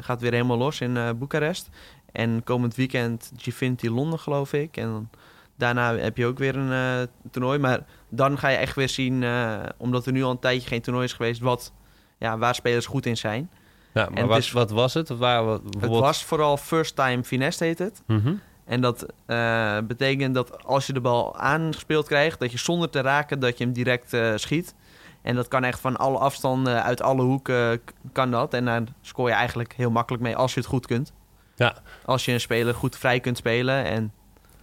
[0.00, 1.68] gaat weer helemaal los in Boekarest.
[2.12, 4.76] En komend weekend Gfinity Londen, geloof ik.
[4.76, 5.10] En
[5.56, 7.58] daarna heb je ook weer een eh, toernooi.
[7.58, 10.80] Maar dan ga je echt weer zien, eh, omdat er nu al een tijdje geen
[10.82, 11.72] toernooi is geweest, wat,
[12.18, 13.50] ja, waar spelers goed in zijn.
[13.94, 15.08] Ja, maar En wat, is- wat was het?
[15.08, 18.02] Wat wat, Het was vooral first time finesse heet het.
[18.06, 18.34] Mhm.
[18.64, 23.00] En dat eh, betekent dat als je de bal aangespeeld krijgt, dat je zonder te
[23.00, 24.74] raken, dat je hem direct schiet.
[25.22, 27.80] En dat kan echt van alle afstanden, uit alle hoeken
[28.12, 28.54] kan dat.
[28.54, 31.12] En daar scoor je eigenlijk heel makkelijk mee als je het goed kunt.
[31.56, 31.76] Ja.
[32.04, 33.84] Als je een speler goed vrij kunt spelen.
[33.84, 34.12] En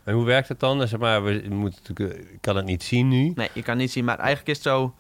[0.04, 0.88] En hoe werkt het dan?
[0.88, 3.32] Zeg maar, we moeten natuurlijk, eh, ik kan het niet zien nu.
[3.36, 4.94] nee, je kan niet zien, maar eigenlijk is het zo.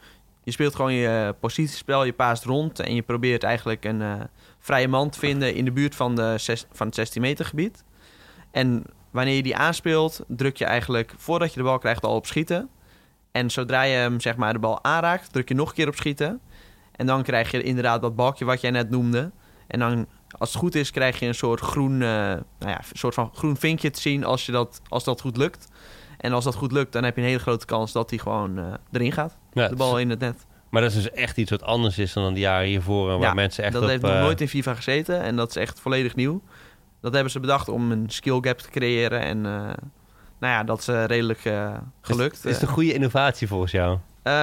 [0.43, 4.21] Je speelt gewoon je positiespel, je paast rond en je probeert eigenlijk een eh,
[4.59, 6.35] vrije man te vinden in de buurt van, de
[6.71, 7.83] van het 16 meter gebied.
[8.51, 12.25] En wanneer je die aanspeelt, druk je eigenlijk voordat je de bal krijgt al op
[12.25, 12.69] schieten.
[13.31, 15.95] En zodra je hem zeg maar de bal aanraakt, druk je nog een keer op
[15.95, 16.41] schieten.
[16.91, 19.31] En dan krijg je inderdaad dat balkje wat jij net noemde.
[19.67, 20.07] En dan,
[20.37, 23.29] als het goed is, krijg je een soort groen, eh, nou ja, een soort van
[23.33, 25.67] groen vinkje te zien als, je dat, als dat goed lukt.
[26.17, 28.57] En als dat goed lukt, dan heb je een hele grote kans dat hij gewoon
[28.57, 29.37] eh, erin gaat.
[29.53, 30.45] Ja, De bal in het net.
[30.69, 33.11] Maar dat is dus echt iets wat anders is dan de jaren hiervoor.
[33.11, 33.89] en Waar Ja, mensen echt dat op...
[33.89, 36.41] heeft nog eh, nooit in FIFA gezeten en dat is echt volledig nieuw.
[37.01, 39.51] Dat hebben ze bedacht om een skill gap te creëren en eh,
[40.39, 42.37] nou ja, dat is eh, redelijk eh, gelukt.
[42.37, 43.97] Is, is het een goede innovatie volgens jou?
[44.23, 44.33] Eh,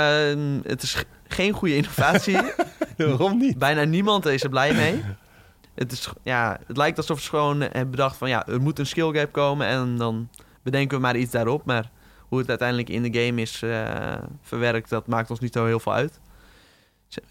[0.63, 2.39] het is geen goede innovatie.
[2.97, 3.59] Waarom niet?
[3.59, 5.05] Bijna niemand is er blij mee.
[5.81, 8.87] Het, is, ja, het lijkt alsof ze gewoon hebben bedacht van ja, er moet een
[8.87, 10.29] skill gap komen en dan
[10.63, 11.65] bedenken we maar iets daarop.
[11.65, 11.91] Maar
[12.29, 15.81] hoe het uiteindelijk in de game is eh, verwerkt, dat maakt ons niet zo heel
[15.81, 16.21] veel uit.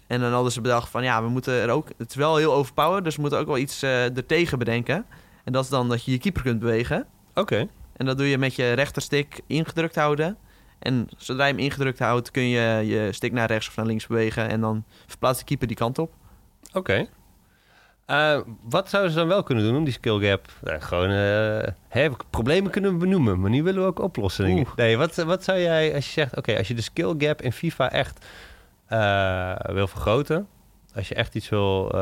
[0.06, 2.54] En dan hadden ze bedacht van ja, we moeten er ook, het is wel heel
[2.54, 5.06] overpowered, dus we moeten ook wel iets eh ertegen bedenken.
[5.44, 7.06] En dat is dan dat je je keeper kunt bewegen.
[7.34, 7.68] Oké.
[7.96, 10.36] En dat doe je met je rechterstick ingedrukt houden.
[10.78, 14.06] En zodra je hem ingedrukt houdt, kun je je stick naar rechts of naar links
[14.06, 14.48] bewegen.
[14.48, 16.12] En dan verplaatst de keeper die kant op.
[16.72, 17.08] Oké.
[18.10, 20.46] Eh, wat zouden ze dan wel kunnen doen om die skill gap?
[20.62, 24.66] Eh, gewoon, eh, hè, problemen kunnen we benoemen, maar nu willen we ook oplossingen.
[24.76, 27.52] Nee, wat, wat zou jij, als je zegt, oké, als je de skill gap in
[27.52, 28.26] FIFA echt
[29.72, 30.48] wil vergroten,
[30.94, 31.96] als je echt iets wil,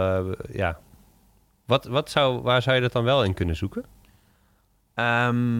[0.53, 0.79] ja,
[1.67, 3.85] wat, wat zou, waar zou je dat dan wel in kunnen zoeken?
[4.95, 5.57] Ehm,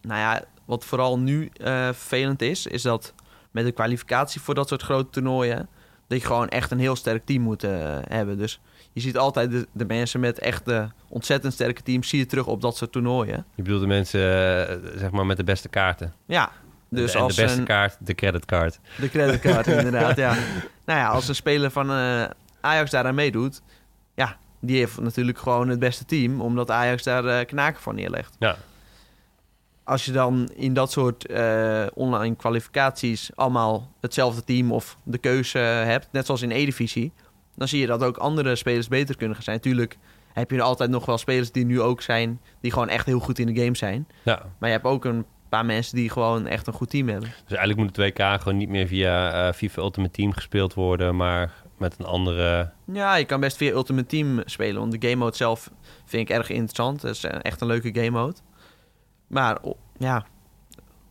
[0.00, 1.50] nou ja, wat vooral nu
[1.92, 3.14] vervelend is, is dat
[3.50, 5.68] met de kwalificatie voor dat soort grote toernooien,
[6.06, 7.62] dat je gewoon echt een heel sterk team moet
[8.08, 8.38] hebben.
[8.38, 8.60] Dus
[8.92, 12.46] je ziet altijd de, de mensen met echt de ontzettend sterke teams, zie je terug
[12.46, 13.44] op dat soort toernooien.
[13.54, 14.20] Je bedoelt de mensen,
[14.68, 16.14] eh, zeg maar, met de beste kaarten.
[16.26, 16.50] Ja,
[16.88, 18.80] dus de als beste een, kaart, de creditcard.
[18.98, 20.36] de creditcard inderdaad, ja.
[20.84, 22.24] Nou ja, als een speler van eh,
[22.60, 23.62] Ajax daaraan meedoet,
[24.14, 28.36] ja, die heeft natuurlijk gewoon het beste team, omdat Ajax daar eh, knaken van neerlegt.
[28.38, 28.56] Ja.
[29.84, 31.26] Als je dan in dat soort
[31.94, 37.12] online kwalificaties allemaal hetzelfde team of de keuze hebt, net zoals in E-divisie,
[37.60, 39.60] dan zie je dat ook andere spelers beter kunnen gaan zijn.
[39.60, 39.98] Tuurlijk
[40.32, 43.18] heb je er altijd nog wel spelers die nu ook zijn, die gewoon echt heel
[43.18, 44.08] goed in de game zijn.
[44.22, 47.28] Ja, Maar je hebt ook een paar mensen die gewoon echt een goed team hebben.
[47.28, 51.16] dus eigenlijk moet het WK gewoon niet meer via eh, FIFA Ultimate Team gespeeld worden,
[51.16, 52.70] maar met een andere...
[52.92, 54.80] Ja, je kan best via Ultimate Team spelen.
[54.80, 55.70] Want de game mode zelf
[56.04, 57.02] vind ik erg interessant.
[57.02, 58.36] Het is eh, echt een leuke game mode.
[59.26, 59.58] Maar
[59.98, 60.26] ja,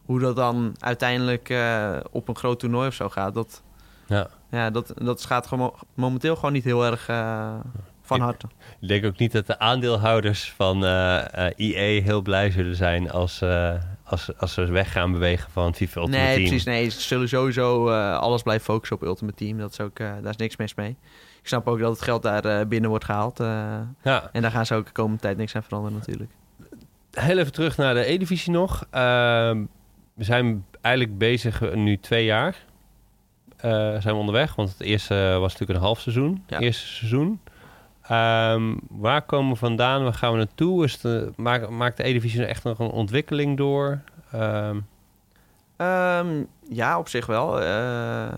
[0.05, 3.63] hoe dat dan uiteindelijk eh, op een groot toernooi of zo gaat, dat,
[4.09, 4.27] Ja.
[4.51, 7.53] ja, dat, dat gaat gewoon momenteel gewoon niet heel erg eh,
[8.01, 8.47] van harte.
[8.79, 13.11] Ik denk ook niet dat de aandeelhouders van eh, eh, EA heel blij zullen zijn
[13.11, 13.43] als,
[14.03, 16.47] als, als ze weg gaan bewegen van FIFA Ultimate nee, Team.
[16.47, 16.65] precies.
[16.65, 19.57] Nee, ze zullen sowieso alles blijven focussen op Ultimate Team.
[19.57, 20.97] Dat is ook, daar is niks mis mee.
[21.41, 23.39] Ik snap ook dat het geld daar binnen wordt gehaald.
[23.39, 26.31] eh, Ja, en daar gaan ze ook de komende tijd niks aan veranderen natuurlijk.
[27.11, 28.85] heel even terug naar de E-divisie nog.
[28.89, 29.63] Ehm,
[30.13, 32.55] we zijn eigenlijk bezig nu twee jaar.
[33.61, 36.43] Eh, zijn we onderweg, want het eerste was natuurlijk een half seizoen.
[36.47, 36.59] Ja.
[36.59, 37.39] Eerste seizoen.
[38.01, 40.03] Ehm, waar komen we vandaan?
[40.03, 40.83] Waar gaan we naartoe?
[40.83, 44.01] Is de, maakt, maakt de E-divisie echt nog een ontwikkeling door?
[44.31, 44.77] Ehm,
[45.79, 47.61] Ehm, ja, op zich wel.
[47.61, 48.33] Eh,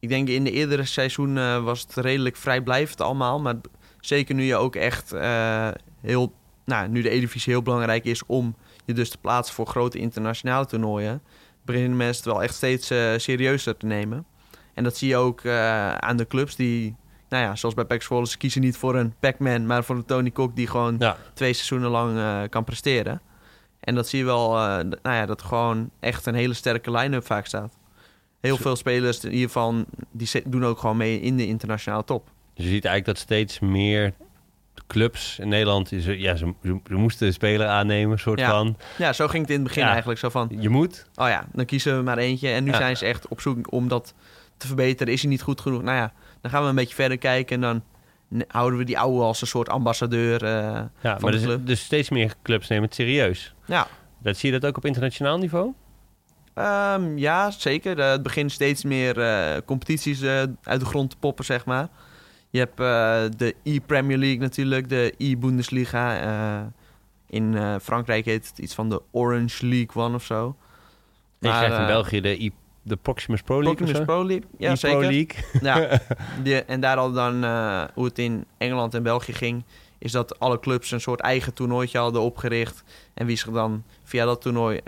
[0.00, 3.40] ik denk in de eerdere seizoen was het redelijk vrijblijvend allemaal.
[3.40, 3.54] Maar
[4.00, 5.68] zeker nu je ook echt eh,
[6.00, 6.32] heel...
[6.64, 10.66] Nou, nu de E-divisie heel belangrijk is om je dus te plaatsen voor grote internationale
[10.66, 11.22] toernooien...
[11.64, 14.26] beginnen mensen het wel echt steeds eh, serieuzer te nemen.
[14.74, 16.96] En dat zie je ook eh, aan de clubs die...
[17.28, 19.66] Nou ja, zoals bij Zwolle, ze kiezen niet voor een Pac-Man...
[19.66, 23.20] maar voor een Tony Kok die gewoon ja, twee seizoenen lang eh, kan presteren.
[23.80, 27.46] En dat zie je wel, nou ja, dat gewoon echt een hele sterke line-up vaak
[27.46, 27.78] staat.
[28.40, 32.24] Heel Zo- veel spelers hiervan, die doen ook gewoon mee in de internationale top.
[32.54, 34.12] dus je ziet eigenlijk dat steeds meer
[34.92, 35.88] clubs in Nederland...
[35.88, 38.50] Ze, ja, ze, ze, ze moesten een speler aannemen, soort Ja.
[38.50, 38.76] van...
[38.98, 39.88] Ja, zo ging het in het begin Ja.
[39.90, 40.18] eigenlijk.
[40.20, 41.06] Zo van, Je moet.
[41.14, 42.48] oh ja, dan kiezen we maar eentje.
[42.48, 42.76] En nu Ja.
[42.76, 44.14] zijn ze echt op zoek om dat
[44.56, 45.12] te verbeteren.
[45.12, 45.82] Is hij niet goed genoeg?
[45.82, 47.54] Nou ja, dan gaan we een beetje verder kijken.
[47.54, 47.82] En
[48.30, 50.44] dan houden we die oude als een soort ambassadeur.
[50.44, 53.54] eh, Ja, van maar dus, dus steeds meer clubs nemen het serieus.
[53.66, 53.86] ja.
[54.22, 55.72] Dat zie je dat ook op internationaal niveau?
[56.54, 57.98] Ehm, ja, zeker.
[57.98, 60.22] Eh, het begint steeds meer eh, competities
[60.62, 61.88] uit de grond te poppen, zeg maar.
[62.52, 66.20] Je hebt eh, de E-Premier League natuurlijk, de E-Bundesliga.
[66.20, 66.66] eh,
[67.26, 70.44] in eh, Frankrijk heet het iets van de Orange League One of zo.
[70.46, 70.54] En
[71.38, 74.04] je Maar, krijgt in België de, I- de Proximus Pro League Proximus?
[74.06, 75.10] Pro League, ja E-Pro zeker.
[75.60, 76.00] League.
[76.42, 77.34] Ja, en daar al dan,
[77.94, 79.64] hoe het in Engeland en België ging,
[79.98, 82.84] is dat alle clubs een soort eigen toernooitje hadden opgericht.
[83.14, 84.80] En wie zich dan via dat toernooi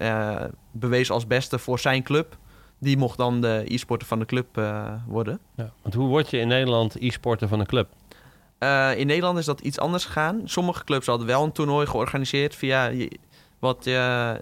[0.70, 2.36] bewees als beste voor zijn club,
[2.84, 5.38] die mocht dan de e-sporter van de club eh, worden.
[5.56, 7.88] Ja, want hoe word je in Nederland e-sporter van een club?
[8.58, 10.40] Eh, in Nederland is dat iets anders gegaan.
[10.44, 12.92] Sommige clubs hadden wel een toernooi georganiseerd via,
[13.58, 13.92] wat, eh,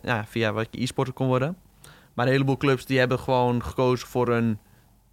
[0.02, 1.56] ja, via wat je e-sporter kon worden.
[2.14, 4.58] Maar een heleboel clubs die hebben gewoon gekozen voor een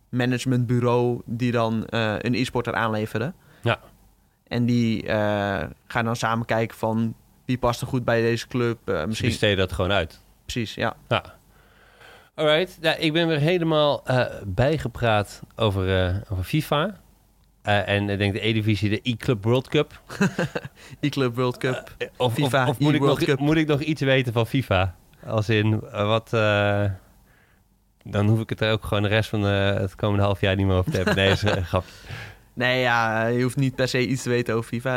[0.09, 3.33] managementbureau die dan een e-sporter aanleverde.
[3.61, 3.79] Ja.
[4.47, 5.09] En die
[5.87, 7.15] gaan dan samen kijken van
[7.45, 8.77] wie past er goed bij deze club.
[9.07, 10.21] misschien, besteden dat gewoon uit.
[10.45, 10.95] precies, ja.
[11.07, 11.38] Ja.
[12.39, 16.99] Alright, ja, ik ben weer helemaal eh, bijgepraat over, eh, over FIFA.
[17.61, 20.01] Eh, en ik denk de E-divisie, de E-Club World Cup.
[20.99, 21.95] E-Club World Cup.
[22.17, 23.39] Of, FIFA, of, of moet, ik E-World nog, Cup.
[23.39, 24.95] moet ik nog iets weten van FIFA?
[25.25, 26.29] Als in, wat...
[28.03, 30.65] dan hoef ik het er ook gewoon de rest van het komende half jaar niet
[30.65, 31.15] meer over te hebben.
[31.15, 31.43] Nee, is.
[32.53, 34.93] Nee, ja, je hoeft niet per se iets te weten over FIFA.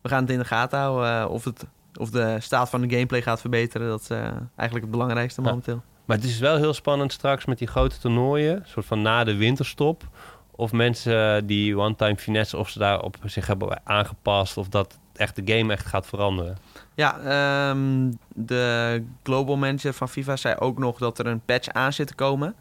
[0.00, 1.28] We gaan het in de gaten houden.
[1.28, 1.64] of, het,
[1.98, 3.88] of de staat van de gameplay gaat verbeteren.
[3.88, 4.08] Dat is
[4.56, 5.82] eigenlijk het belangrijkste Ja.
[6.06, 8.62] Maar het is wel heel spannend straks met die grote toernooien.
[8.66, 10.08] soort van na de winterstop.
[10.50, 14.56] Of mensen die one-time finesse, of ze daarop zich hebben aangepast.
[14.56, 16.56] Of dat echt de game echt gaat veranderen.
[16.94, 21.92] Ja, ehm, de global manager van FIFA zei ook nog dat er een patch aan
[21.92, 22.54] zit te komen.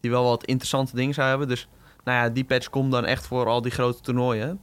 [0.00, 1.48] Die wel wat interessante dingen zou hebben.
[1.48, 1.68] Dus
[2.04, 4.60] nou ja, die patch komt dan echt voor al die grote toernooien.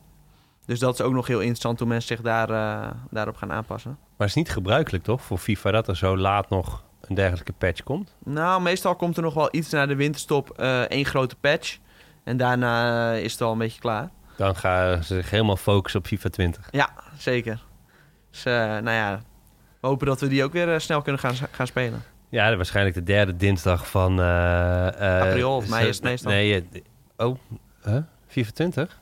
[0.66, 3.92] Dus dat is ook nog heel interessant hoe mensen zich daar, eh, daarop gaan aanpassen.
[3.92, 7.53] Maar het is niet gebruikelijk toch voor FIFA dat er zo laat nog een dergelijke
[7.53, 8.16] patch komt?
[8.24, 11.78] Nou, meestal komt er nog wel iets na de winterstop, eh, één grote patch.
[12.24, 14.10] En daarna eh, is het al een beetje klaar.
[14.38, 16.68] Dan gaan ze zich helemaal focussen op FIFA 20.
[16.72, 17.64] Ja, zeker.
[18.32, 19.22] Dus eh, nou ja,
[19.80, 22.03] we hopen dat we die ook weer snel kunnen gaan, gaan spelen.
[22.30, 24.20] Ja, waarschijnlijk de derde dinsdag van...
[24.22, 26.32] eh, April of mei is het meestal.
[26.32, 26.66] Nee,
[27.18, 27.38] oh,
[27.84, 28.01] huh?
[28.28, 28.99] FIFA 20?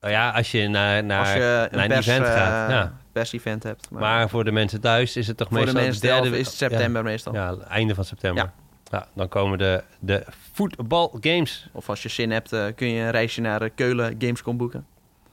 [0.00, 2.70] Oh ja, als je naar, naar, Als je naar een pers, event gaat.
[2.70, 2.92] Ja.
[3.12, 3.90] Pers-event hebt.
[3.90, 6.46] Maar, Maar voor de mensen thuis is het toch voor de meestal mensen zelf is
[6.46, 7.34] het september meestal.
[7.34, 8.44] Ja, einde van september.
[8.44, 8.52] Ja.
[8.90, 9.06] Ja.
[9.14, 11.68] dan komen de, de voetbalgames.
[11.72, 14.86] Of als je zin hebt, eh, kun je een reisje naar eh, Keulen Gamescom boeken.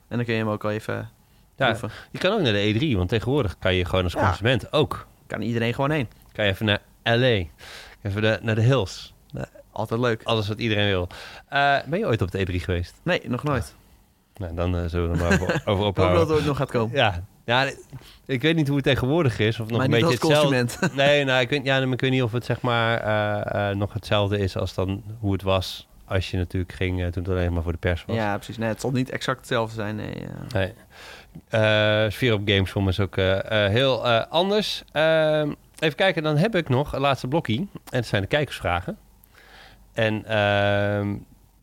[0.07, 1.09] En dan kun je hem ook al even
[1.55, 1.91] Ja, proeven.
[2.11, 5.07] je kan ook naar de E3, want tegenwoordig kan je gewoon als consument ook.
[5.27, 6.07] Kan iedereen gewoon heen.
[6.32, 7.43] Kan je even naar LA,
[8.01, 9.13] even de, naar de hills.
[9.71, 10.23] Altijd leuk.
[10.23, 11.07] Alles wat iedereen wil.
[11.47, 12.93] Eh, ben je ooit op de E3 geweest?
[13.03, 13.75] Nee, nog nooit.
[14.38, 16.19] Nou, dan zullen we er maar over, over Ik hoop ophouden.
[16.19, 16.95] dat het ook nog gaat komen.
[16.95, 17.23] Ja.
[17.50, 17.72] Ja,
[18.26, 19.60] ik weet niet hoe het tegenwoordig is.
[19.60, 20.39] Of nog maar een beetje hetzelfde.
[20.39, 20.80] consument.
[20.95, 23.78] Nee, nou, ik weet, ja, maar ik weet niet of het zeg maar eh, eh,
[23.78, 27.32] nog hetzelfde is als dan hoe het was als je natuurlijk ging eh, toen het
[27.32, 28.16] alleen maar voor de pers was.
[28.16, 28.58] ja, precies.
[28.58, 29.95] Nee, het zal niet exact hetzelfde zijn.
[29.95, 30.28] Nee.
[30.54, 30.74] Nee.
[32.12, 33.16] Sfeer op Gamescom is ook
[33.50, 34.84] heel anders.
[34.91, 37.58] Ehm, even kijken, dan heb ik nog een laatste blokje.
[37.58, 38.97] En dat zijn de kijkersvragen.
[39.93, 41.16] En ehm,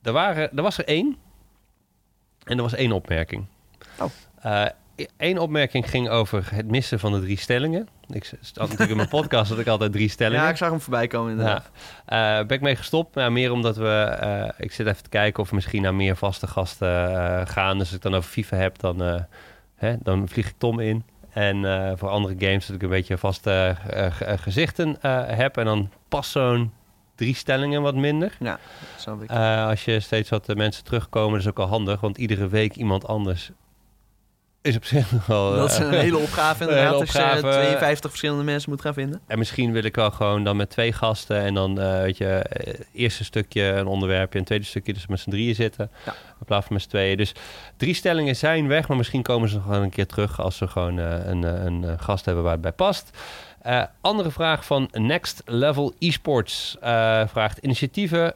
[0.03, 1.17] er, waren, er was er één.
[2.45, 3.47] En er was één opmerking.
[3.99, 4.67] Oh.
[5.17, 7.89] Één opmerking ging over het missen van de drie stellingen.
[8.09, 10.43] Ik had natuurlijk in mijn podcast dat ik altijd drie stellingen.
[10.45, 11.71] Ja, ik zag hem voorbij komen inderdaad.
[12.07, 12.39] Ja.
[12.41, 13.15] Eh, ben ik mee gestopt.
[13.15, 13.89] Ja, meer omdat we...
[13.89, 17.79] eh, ik zit even te kijken of we misschien naar meer vaste gasten eh, gaan.
[17.79, 19.25] Dus als ik dan over FIFA heb, dan,
[19.77, 21.05] hè, dan vlieg ik Tom in.
[21.31, 21.65] En
[21.99, 23.77] voor andere games dat ik een beetje vaste
[24.11, 24.97] ge- gezichten
[25.37, 25.57] heb.
[25.57, 26.73] En dan past zo'n
[27.15, 28.37] drie stellingen wat minder.
[28.41, 28.59] Ja,
[28.97, 29.31] snap ik.
[29.69, 32.01] Als je steeds wat mensen terugkomen, dat is ook al handig.
[32.01, 33.51] Want iedere week iemand anders
[34.67, 35.57] is op zich wel...
[35.57, 36.85] dat is eh, een hele opgave inderdaad.
[36.85, 37.41] hele Als je opgave.
[37.41, 39.21] 52 verschillende mensen moet gaan vinden.
[39.27, 42.27] En misschien wil ik wel gewoon dan met twee gasten en dan, eh, weet je,
[42.27, 45.91] eh, eerste stukje een onderwerpje en tweede stukje dus met z'n drieën zitten.
[46.05, 46.13] Ja.
[46.13, 47.17] In plaats van met z'n tweeën.
[47.17, 47.33] Dus
[47.77, 50.67] drie stellingen zijn weg, maar misschien komen ze nog wel een keer terug als we
[50.67, 53.11] gewoon een, een, gast hebben waar het bij past.
[54.01, 56.77] Andere vraag van Next Level Esports
[57.27, 58.35] vraagt initiatieven.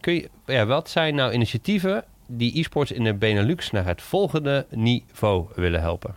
[0.00, 4.66] kun je, ja, wat zijn nou initiatieven die esports in de Benelux naar het volgende
[4.70, 6.14] niveau willen helpen?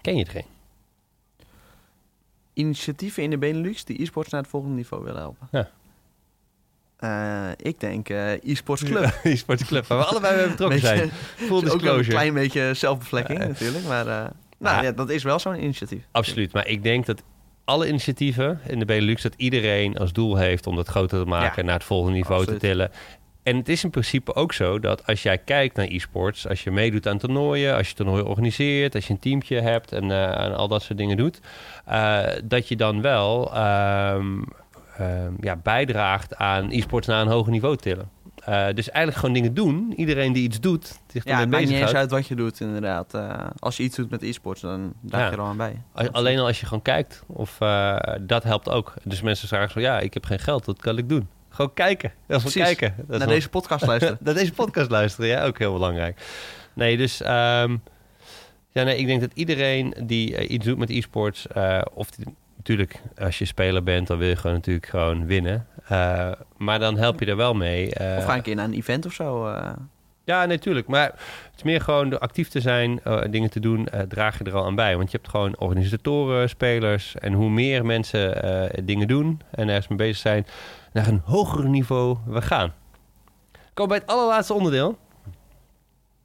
[0.00, 0.44] Ken je het geen?
[2.52, 5.48] Initiatieven in de Benelux die e-sports naar het volgende niveau willen helpen.
[5.50, 5.68] Ja.
[6.96, 9.20] Eh, ik denk eh e-sports club.
[9.22, 11.10] e-sports club, waar we allebei bij betrokken Beetje- zijn.
[11.36, 13.46] Full Ook een klein beetje zelfbevlekking Ja.
[13.46, 13.84] natuurlijk.
[13.86, 14.92] Maar eh, nou, Ja.
[14.92, 16.06] dat is wel zo'n initiatief.
[16.10, 17.22] Absoluut, maar ik denk dat
[17.64, 19.22] alle initiatieven in de Benelux...
[19.22, 21.64] dat iedereen als doel heeft om dat groter te maken...
[21.64, 22.60] Naar het volgende niveau Absoluut.
[22.60, 22.90] te tillen.
[23.44, 26.48] En het is in principe ook zo dat als jij kijkt naar e-sports...
[26.48, 28.94] als je meedoet aan toernooien, als je toernooien organiseert...
[28.94, 31.40] als je een teamtje hebt en, eh, en al dat soort dingen doet...
[31.84, 34.42] eh, dat je dan wel ehm,
[34.98, 38.08] ehm, ja, bijdraagt aan e-sports naar een hoger niveau tillen.
[38.44, 39.92] Eh, dus eigenlijk gewoon dingen doen.
[39.96, 42.60] Iedereen die iets doet, zich Ja, ermee het maakt niet eens uit wat je doet
[42.60, 43.14] inderdaad.
[43.58, 45.82] Als je iets doet met e-sports, dan draag je er al aan bij.
[45.92, 47.22] Al- Alleen al als je gewoon kijkt.
[47.26, 47.58] Of
[48.20, 48.94] dat helpt ook.
[49.02, 51.28] Dus mensen zeggen zo, ja, ik heb geen geld, wat kan ik doen?
[51.54, 52.12] Gewoon kijken.
[52.26, 52.76] Dat is wel Precies.
[52.76, 52.94] kijken.
[52.96, 54.18] Dat is Naar wel- deze podcast luisteren.
[54.20, 56.20] naar deze podcast luisteren, ja, ook heel belangrijk.
[56.72, 57.76] Nee, dus ehm,
[58.70, 62.34] ja, nee, ik denk dat iedereen die eh, iets doet met e-sports, eh, of die-
[62.56, 65.66] natuurlijk als je speler bent, dan wil je gewoon natuurlijk gewoon winnen.
[65.88, 67.86] Eh, maar dan help je er wel mee.
[67.86, 69.48] of ga een keer naar een event of zo.
[70.24, 70.86] ja, natuurlijk.
[70.86, 73.00] Maar het is meer gewoon door actief te zijn,
[73.30, 74.96] dingen te doen, draag je er al aan bij.
[74.96, 77.14] Want je hebt gewoon organisatoren, spelers.
[77.14, 78.40] En hoe meer mensen
[78.84, 80.46] dingen doen en ergens mee bezig zijn,
[80.94, 82.72] naar een hoger niveau we gaan.
[83.74, 84.98] Kom bij het allerlaatste onderdeel.
[85.26, 85.32] En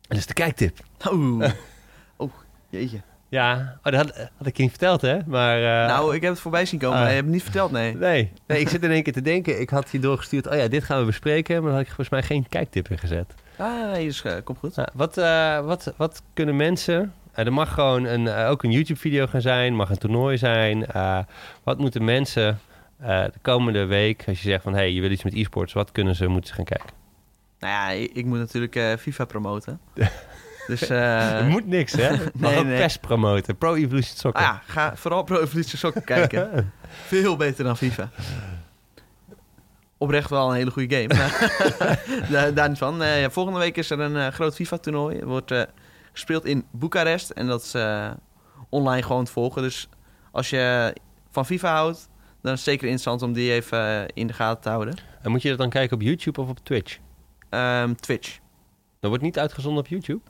[0.08, 0.78] dat is de kijktip.
[1.12, 1.52] Oeh.
[2.18, 2.32] oh,
[2.70, 3.02] jeetje.
[3.30, 5.20] Ja, oh, dat had, had ik je niet verteld, hè?
[5.26, 7.02] Maar, eh, nou, ik heb het voorbij zien komen, ah.
[7.02, 7.96] maar je hebt het niet verteld, nee.
[7.96, 9.60] Nee, nee, ik zit in één keer te denken.
[9.60, 11.56] Ik had je doorgestuurd, oh ja, dit gaan we bespreken.
[11.56, 13.34] Maar dan had ik volgens mij geen kijktip in gezet.
[13.58, 14.76] Ah, nee, dus, eh, komt goed.
[14.94, 17.14] Wat, eh, wat, wat kunnen mensen...
[17.34, 20.86] er mag gewoon een, ook een YouTube-video gaan zijn, mag een toernooi zijn.
[21.64, 22.60] wat moeten mensen
[23.00, 24.74] eh, de komende week, als je zegt van...
[24.74, 26.90] hé, hey, je wil iets met e-sports, wat kunnen ze, moeten ze gaan kijken?
[27.60, 29.80] Nou ja, ik, ik moet natuurlijk eh, FIFA promoten.
[30.68, 32.10] dus, er moet niks, hè?
[32.34, 32.82] Nee, ook nee.
[32.82, 34.42] PES promoten, Pro Evolution Soccer.
[34.42, 36.74] ah ja, ga vooral Pro Evolution Soccer kijken.
[37.08, 38.10] Veel beter dan FIFA.
[39.98, 41.14] Oprecht wel een hele goede game.
[41.14, 42.98] maar daar, daar niet van.
[42.98, 45.16] Ja, volgende week is er een groot FIFA-toernooi.
[45.16, 45.54] Het wordt
[46.12, 47.30] gespeeld in Boekarest.
[47.30, 47.76] En dat is
[48.70, 49.62] online gewoon te volgen.
[49.62, 49.90] Dus
[50.32, 50.94] als je
[51.32, 52.10] van FIFA houdt,
[52.42, 54.96] dan is het zeker interessant om die even eh, in de gaten te houden.
[55.22, 56.98] En moet je dat dan kijken op YouTube of op Twitch?
[57.50, 58.40] Ehm, Twitch.
[59.00, 60.22] Dat wordt niet uitgezonden op YouTube?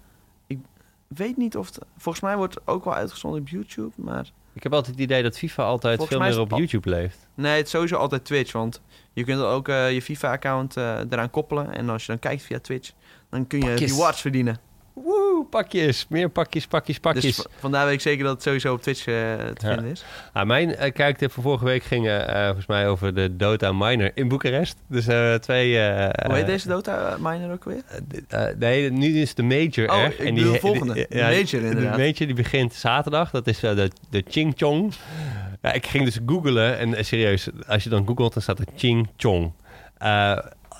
[1.09, 1.79] weet niet of het...
[1.97, 4.31] Volgens mij wordt het ook wel uitgezonden op YouTube, maar...
[4.53, 7.27] Ik heb altijd het idee dat FIFA altijd Volgens veel meer op YouTube leeft.
[7.35, 8.81] Nee, het is sowieso altijd Twitch, want
[9.13, 11.73] je kunt ook eh, je FIFA-account eh eraan koppelen.
[11.73, 12.91] En als je dan kijkt via Twitch,
[13.29, 13.91] dan kun je Pakjes.
[13.91, 14.59] rewards verdienen.
[15.03, 16.05] Woe, pakjes.
[16.09, 17.35] Meer pakjes, pakjes, pakjes.
[17.35, 19.73] Dus vandaar weet ik zeker dat het sowieso op Twitch eh, te Ja.
[19.73, 20.03] vinden is.
[20.33, 24.11] Ah, mijn uh, kijktip van vorige week ging eh, volgens mij over de Dota Minor
[24.13, 24.77] in Boekarest.
[24.87, 25.03] Dus
[25.41, 25.77] twee...
[26.25, 27.83] Hoe heet deze Dota miner ook weer?
[28.57, 30.19] nee, nu is de Major Oh, er.
[30.19, 30.93] ik bedoel de volgende.
[30.93, 31.95] De Major, inderdaad.
[31.95, 33.31] De Major die begint zaterdag.
[33.31, 34.93] Dat is de, de Ching Chong.
[35.61, 36.77] Ja, ik ging dus googlen.
[36.77, 39.51] En serieus, als je dan googelt, dan staat er Ching Chong.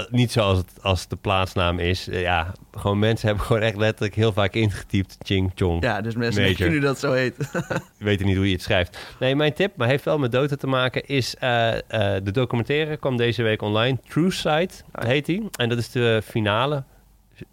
[0.10, 2.08] Niet zoals het als de plaatsnaam is.
[2.08, 5.84] Eh, ja, gewoon mensen hebben gewoon echt letterlijk heel vaak ingetypt Ching Chong.
[5.84, 7.52] Ja, dus mensen denken nu dat zo heet.
[7.98, 8.98] weten niet hoe je het schrijft.
[9.20, 12.98] Nee, mijn tip, maar heeft wel met Dota te maken, is eh, eh, de documentaire
[12.98, 13.98] kwam deze week online.
[14.08, 15.50] True Sight Ah, heet die.
[15.56, 16.84] En dat is de finale.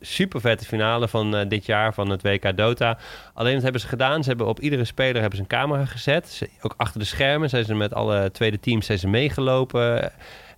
[0.01, 2.99] Super vette finale van dit jaar van het WK Dota.
[3.35, 4.23] Alleen wat hebben ze gedaan?
[4.23, 6.29] Ze hebben op iedere speler hebben ze een camera gezet.
[6.29, 10.13] Ze, ook achter de schermen zijn ze met alle tweede teams zijn ze meegelopen.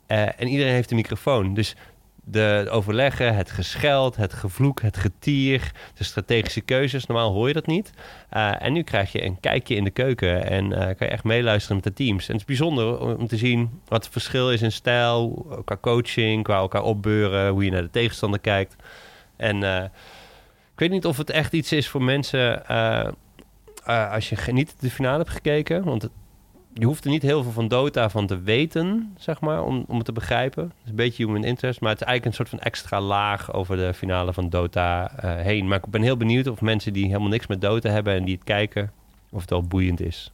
[0.08, 1.54] Eh, en iedereen heeft een microfoon.
[1.54, 1.74] Dus
[2.24, 7.06] de overleggen, het gescheld, het gevloek, het getier, de strategische keuzes.
[7.06, 7.90] Normaal hoor je dat niet.
[8.36, 11.24] Uh, en nu krijg je een kijkje in de keuken en uh, kan je echt
[11.24, 12.26] meeluisteren met de teams.
[12.26, 16.42] En het is bijzonder om te zien wat het verschil is in stijl, qua coaching,
[16.42, 18.76] qua elkaar opbeuren, hoe je naar de tegenstander kijkt.
[19.36, 19.62] En
[20.72, 22.66] ik weet niet of het echt iets is voor mensen
[23.88, 26.10] eh, als je niet de finale hebt gekeken, want het-
[26.78, 29.96] je hoeft er niet heel veel van Dota van te weten, zeg maar, om, om
[29.96, 30.62] het te begrijpen.
[30.62, 33.52] Het is een beetje human interest, maar het is eigenlijk een soort van extra laag
[33.52, 35.68] over de finale van Dota eh, heen.
[35.68, 38.34] Maar ik ben heel benieuwd of mensen die helemaal niks met Dota hebben en die
[38.34, 38.92] het kijken,
[39.30, 40.32] of het wel boeiend is.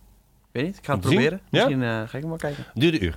[0.53, 1.13] Weet niet, ik ga het zien?
[1.13, 1.41] proberen.
[1.51, 1.65] Ja?
[1.65, 2.65] Misschien eh, ga ik hem wel kijken.
[2.75, 3.17] Duurde uur.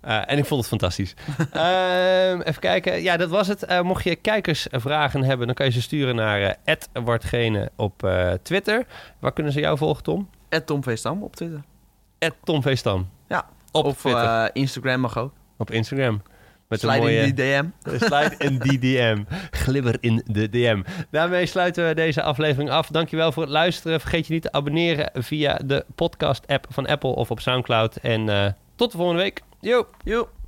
[0.00, 1.14] Eh, en ik vond het fantastisch.
[1.52, 3.02] Ehm, even kijken.
[3.02, 3.62] Ja, dat was het.
[3.62, 6.56] Eh, mocht je kijkersvragen hebben, dan kan je ze sturen naar
[6.92, 8.08] uh, op
[8.42, 8.86] Twitter.
[9.18, 10.28] Waar kunnen ze jou volgen, Tom?
[10.64, 10.82] Tom
[11.22, 11.62] op Twitter.
[12.44, 12.76] Tom V.
[12.76, 13.08] Stam.
[13.28, 13.46] Ja.
[13.72, 15.32] Op eh, Instagram mag ook.
[15.58, 16.22] op Instagram.
[16.68, 17.16] Met Slide een mooie...
[17.16, 17.64] in die DM.
[17.98, 19.24] Slide in die DM.
[19.50, 20.82] Glibber in de DM.
[21.10, 22.88] Daarmee sluiten we deze aflevering af.
[22.88, 24.00] Dankjewel voor het luisteren.
[24.00, 27.96] Vergeet je niet te abonneren via de podcast-app van Apple of op Soundcloud.
[27.96, 29.42] En eh, tot de volgende week.
[29.60, 29.86] Yo!
[30.04, 30.41] Joep.